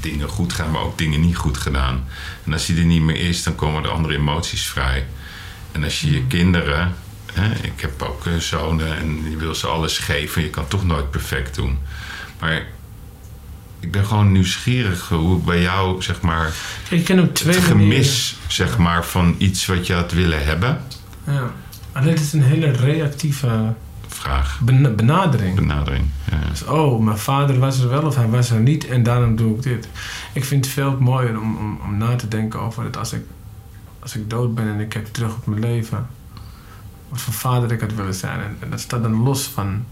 [0.00, 2.04] dingen goed gedaan, maar ook dingen niet goed gedaan.
[2.44, 5.06] En als hij er niet meer is, dan komen er andere emoties vrij.
[5.72, 6.94] En als je je kinderen,
[7.32, 10.84] hè, ik heb ook eh, zonen en je wil ze alles geven, je kan toch
[10.84, 11.78] nooit perfect doen.
[12.40, 12.66] Maar
[13.80, 16.52] ik ben gewoon nieuwsgierig hoe bij jou, zeg maar,
[16.88, 17.92] Ik ken op twee het manieren.
[17.92, 20.80] gemis, zeg maar, van iets wat je had willen hebben.
[21.26, 21.52] Ja.
[21.92, 23.74] Maar dit is een hele reactieve
[24.20, 25.54] Vraag, ben- benadering.
[25.54, 26.04] benadering.
[26.30, 26.48] Ja.
[26.50, 29.56] Dus, oh, mijn vader was er wel of hij was er niet en daarom doe
[29.56, 29.88] ik dit.
[30.32, 33.22] Ik vind het veel mooier om, om, om na te denken over het als ik,
[33.98, 36.06] als ik dood ben en ik kijk terug op mijn leven.
[37.08, 38.40] Wat voor vader ik had willen zijn.
[38.40, 39.84] En, en dat staat dan los van.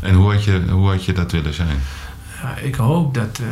[0.00, 1.78] En hoe had, je, hoe had je dat willen zijn?
[2.42, 3.46] Ja, ik hoop dat, eh,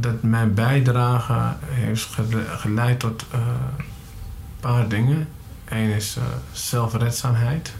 [0.00, 3.84] dat mijn bijdrage heeft gele- geleid tot eh, een
[4.60, 5.28] paar dingen.
[5.64, 6.22] Eén is eh,
[6.52, 7.74] zelfredzaamheid.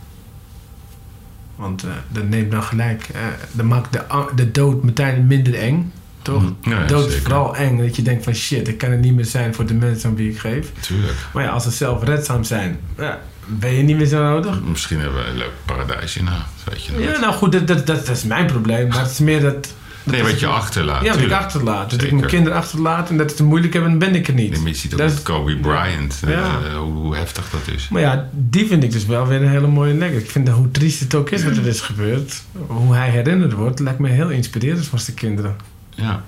[1.57, 3.21] Want eh, dat neemt dan gelijk, eh,
[3.53, 4.01] dat maakt de,
[4.35, 5.93] de dood meteen minder eng.
[6.23, 6.43] Toch?
[6.63, 7.79] Ja, ja, dood is vooral eng.
[7.79, 10.17] Dat je denkt van shit, ik kan het niet meer zijn voor de mensen aan
[10.17, 10.73] wie ik geef.
[10.81, 11.15] Tuurlijk.
[11.33, 14.61] Maar ja, als ze zelfredzaam zijn, ja, ben je niet meer zo nodig.
[14.63, 16.47] Misschien hebben we een leuk paradijsje na.
[16.65, 17.01] Weet je.
[17.01, 18.89] Ja, nou goed, dat, dat, dat, dat is mijn probleem.
[18.89, 19.75] Maar het is meer dat...
[20.05, 21.03] nee, wat je achterlaat.
[21.05, 21.91] Ja, wat ik achterlaat.
[21.91, 24.51] Dat ik mijn kinderen achterlaat en dat het moeilijk hebben, dan ben ik er niet.
[24.51, 27.89] Nee, maar je ziet ook Dat met Kobe Bryant eh, hoe, hoe heftig dat is.
[27.89, 30.11] Maar ja, die vind ik dus wel weer een hele mooie leg.
[30.11, 32.43] Ik vind dat hoe triest het ook is wat er is gebeurd.
[32.67, 35.57] Hoe hij herinnerd wordt, lijkt me heel inspirerend voor zijn kinderen.
[35.91, 36.23] Ja.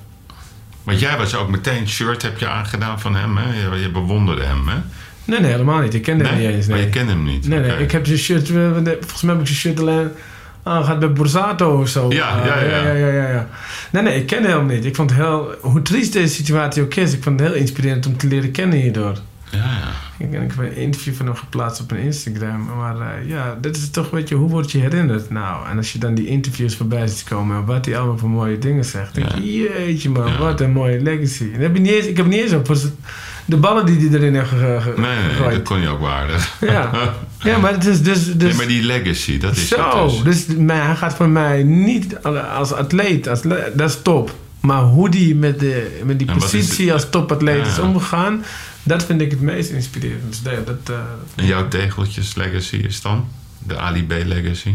[0.82, 3.74] Want jij was ook meteen een shirt heb je aangedaan van hem, hè?
[3.74, 4.76] Je, je bewonderde hem, hè?
[5.24, 5.94] Nee, nee, helemaal niet.
[5.94, 6.66] Ik ken hem niet eens.
[6.66, 7.48] Maar Nee, je kent hem niet.
[7.48, 7.76] nee, nee.
[7.78, 10.10] Ik heb zijn shirt, eh, volgens mij heb ik zijn shirt alleen
[10.66, 12.08] aangehad bij Borsato of zo.
[12.10, 12.82] Ja, ja, Ah, ja.
[12.82, 13.48] ja, ja, ja, ja.
[13.92, 14.84] Nee, nee, ik ken hem niet.
[14.84, 18.06] Ik vond het heel, hoe triest deze situatie ook is, ik vond het heel inspirerend
[18.06, 19.14] om te leren kennen hierdoor.
[19.50, 20.24] Ja, ja.
[20.24, 22.68] Ik, ik heb een interview van hem geplaatst op mijn Instagram.
[22.76, 25.30] Maar eh, ja, dat is toch, weet je, hoe word je herinnerd?
[25.30, 28.28] Nou, en als je dan die interviews voorbij ziet komen en wat hij allemaal voor
[28.28, 29.14] mooie dingen zegt.
[29.14, 29.36] denk Ja.
[29.36, 29.42] je,
[29.86, 31.50] jeetje man, wat een mooie legacy.
[31.54, 32.76] En heb je niet eens, ik heb niet eens op,
[33.46, 35.54] de ballen die hij erin heeft ge- ge- Nee, nee, gegooid.
[35.54, 36.56] dat kon je ook waardig.
[36.60, 36.90] Ja.
[37.50, 38.24] ja, maar het is dus...
[38.24, 40.46] dus Nee, maar die legacy, dat is zo, het dus.
[40.46, 42.22] dus maar hij gaat voor mij niet
[42.56, 43.42] als atleet, als,
[43.74, 44.34] dat is top.
[44.60, 47.70] Maar hoe die met, de, met die En positie als topatleet Ja.
[47.72, 48.44] is omgegaan,
[48.82, 50.22] dat vind ik het meest inspirerend.
[50.28, 50.98] Dus dat, dat, eh,
[51.34, 53.28] En jouw tegeltjes legacy is dan?
[53.58, 54.74] De Ali B legacy?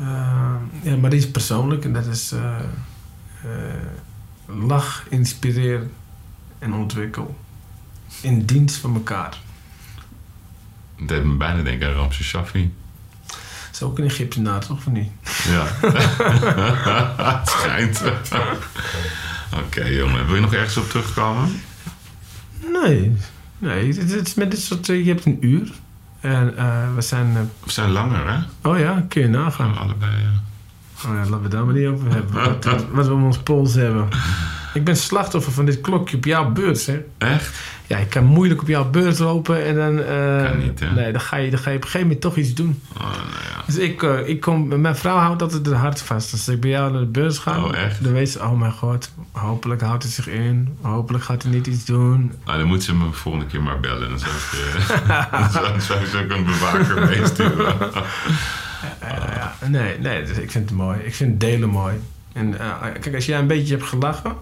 [0.00, 2.54] eh, ja, maar die is persoonlijk en dat is eh,
[4.66, 5.80] lach, inspireer
[6.60, 7.36] en ontwikkel.
[8.20, 9.38] In dienst van elkaar.
[10.98, 12.72] Dat deed me bijna denken aan Ramses Shaffi.
[13.26, 13.38] Dat
[13.72, 14.76] is ook een Egyptenaar, toch?
[14.76, 15.10] Of niet?
[15.48, 15.66] Ja.
[17.38, 18.02] het schijnt.
[19.66, 20.26] Oké, jongen.
[20.26, 21.60] Wil je nog ergens op terugkomen?
[22.82, 23.16] Nee.
[23.58, 24.88] Nee, het het is met dit soort...
[24.88, 25.72] eh, Je hebt een uur.
[26.20, 27.36] En eh, we zijn...
[27.36, 28.68] eh, We zijn langer, hè?
[28.68, 29.76] oh ja, kun je nagaan.
[29.78, 30.30] Allebei, ja.
[31.08, 32.58] Oh ja, laten we daar maar niet over hebben.
[32.92, 34.08] Wat we om ons pols hebben.
[34.74, 37.00] Ik ben slachtoffer van dit klokje op jouw beurt, hè.
[37.18, 37.54] Echt?
[37.86, 39.98] Ja, ik kan moeilijk op jouw beurt lopen en dan...
[40.02, 40.90] eh, Kan niet, hè?
[40.92, 42.82] Nee, dan ga, je, dan ga je op een gegeven moment toch iets doen.
[42.96, 43.14] Oh, nou
[43.54, 43.62] ja.
[43.66, 44.80] Dus ik, eh, ik kom...
[44.80, 46.32] Mijn vrouw houdt altijd het hart vast.
[46.32, 48.04] Als ik bij jou naar de beurs ga, Oh, echt?
[48.04, 48.38] dan weet ze...
[48.38, 50.76] Oh mijn god, hopelijk houdt hij zich in.
[50.80, 52.32] Hopelijk gaat hij niet iets doen.
[52.44, 54.08] Nou, dan moet ze me volgende keer maar bellen.
[54.08, 54.70] Dan zou ik,
[55.08, 57.74] eh, dan zou, ik ook een bewaker meesturen.
[59.34, 60.98] Ja, nee, nee, dus ik vind het mooi.
[61.00, 61.94] Ik vind delen mooi.
[62.32, 62.56] En
[63.00, 64.32] kijk, als jij een beetje hebt gelachen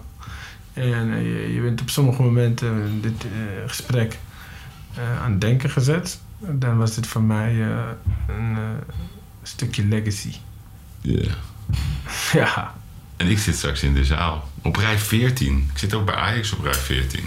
[0.73, 3.29] en eh, je, je bent op sommige momenten dit eh,
[3.69, 4.17] gesprek
[4.95, 7.61] eh, aan het denken gezet, dan was dit voor mij
[8.27, 8.57] een
[9.43, 10.33] stukje legacy.
[11.01, 11.31] Ja.
[12.33, 12.73] ja,
[13.17, 14.49] En ik zit straks in de zaal.
[14.61, 15.69] Op rij 14.
[15.73, 17.23] Ik zit ook bij Ajax op rij 14.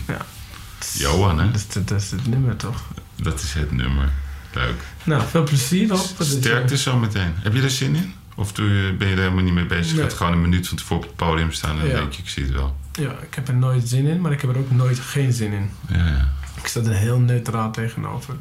[0.92, 1.50] Johan, hè?
[1.50, 2.82] dat, is- dat is het nummer toch?
[3.16, 4.12] Dat is het nummer.
[4.54, 4.82] Leuk.
[5.04, 6.12] Nou, veel plezier nog.
[6.18, 7.32] Sterkte zo meteen.
[7.36, 8.14] Heb je er zin in?
[8.34, 9.86] Of doe je, ben je er helemaal niet mee bezig?
[9.86, 10.02] Je Nee.
[10.02, 11.94] gaat gewoon een minuut van tevoren op het podium staan en dan Ja.
[11.94, 12.76] denk je, ik zie het wel.
[12.92, 15.52] Ja, ik heb er nooit zin in, maar ik heb er ook nooit geen zin
[15.52, 15.70] in.
[15.88, 16.28] Ja.
[16.56, 18.34] Ik sta er heel neutraal tegenover.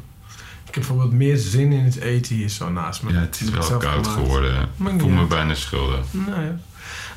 [0.68, 3.12] Ik heb bijvoorbeeld meer zin in het eten hier zo naast me.
[3.12, 4.06] ja het is wel koud gemaakt.
[4.08, 4.62] geworden.
[4.62, 6.04] Ik voel me bijna schuldig.
[6.10, 6.50] Nee.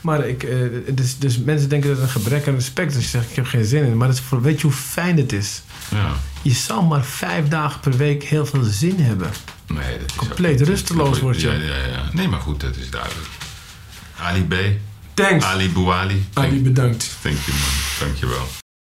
[0.02, 0.58] Maar ik, eh,
[0.94, 2.96] dus, dus mensen denken dat het een gebrek aan respect is.
[2.96, 3.98] Als je zegt, ik heb geen zin in.
[3.98, 5.62] Maar dat weet je hoe fijn het is?
[5.92, 6.12] Ja.
[6.42, 9.30] Je zal maar vijf dagen per week heel veel zin hebben.
[9.68, 11.48] Nee, dat is Compleet rusteloos word je.
[11.48, 12.10] Ja, ja, ja.
[12.14, 13.28] Nee, maar goed, dat is duidelijk.
[14.18, 14.54] Ali B.
[15.16, 15.46] Thanks.
[15.46, 16.26] Ali Bouali.
[16.34, 17.04] Ali, bedankt.
[17.22, 18.08] Thank you, man.
[18.08, 18.65] Dank je wel.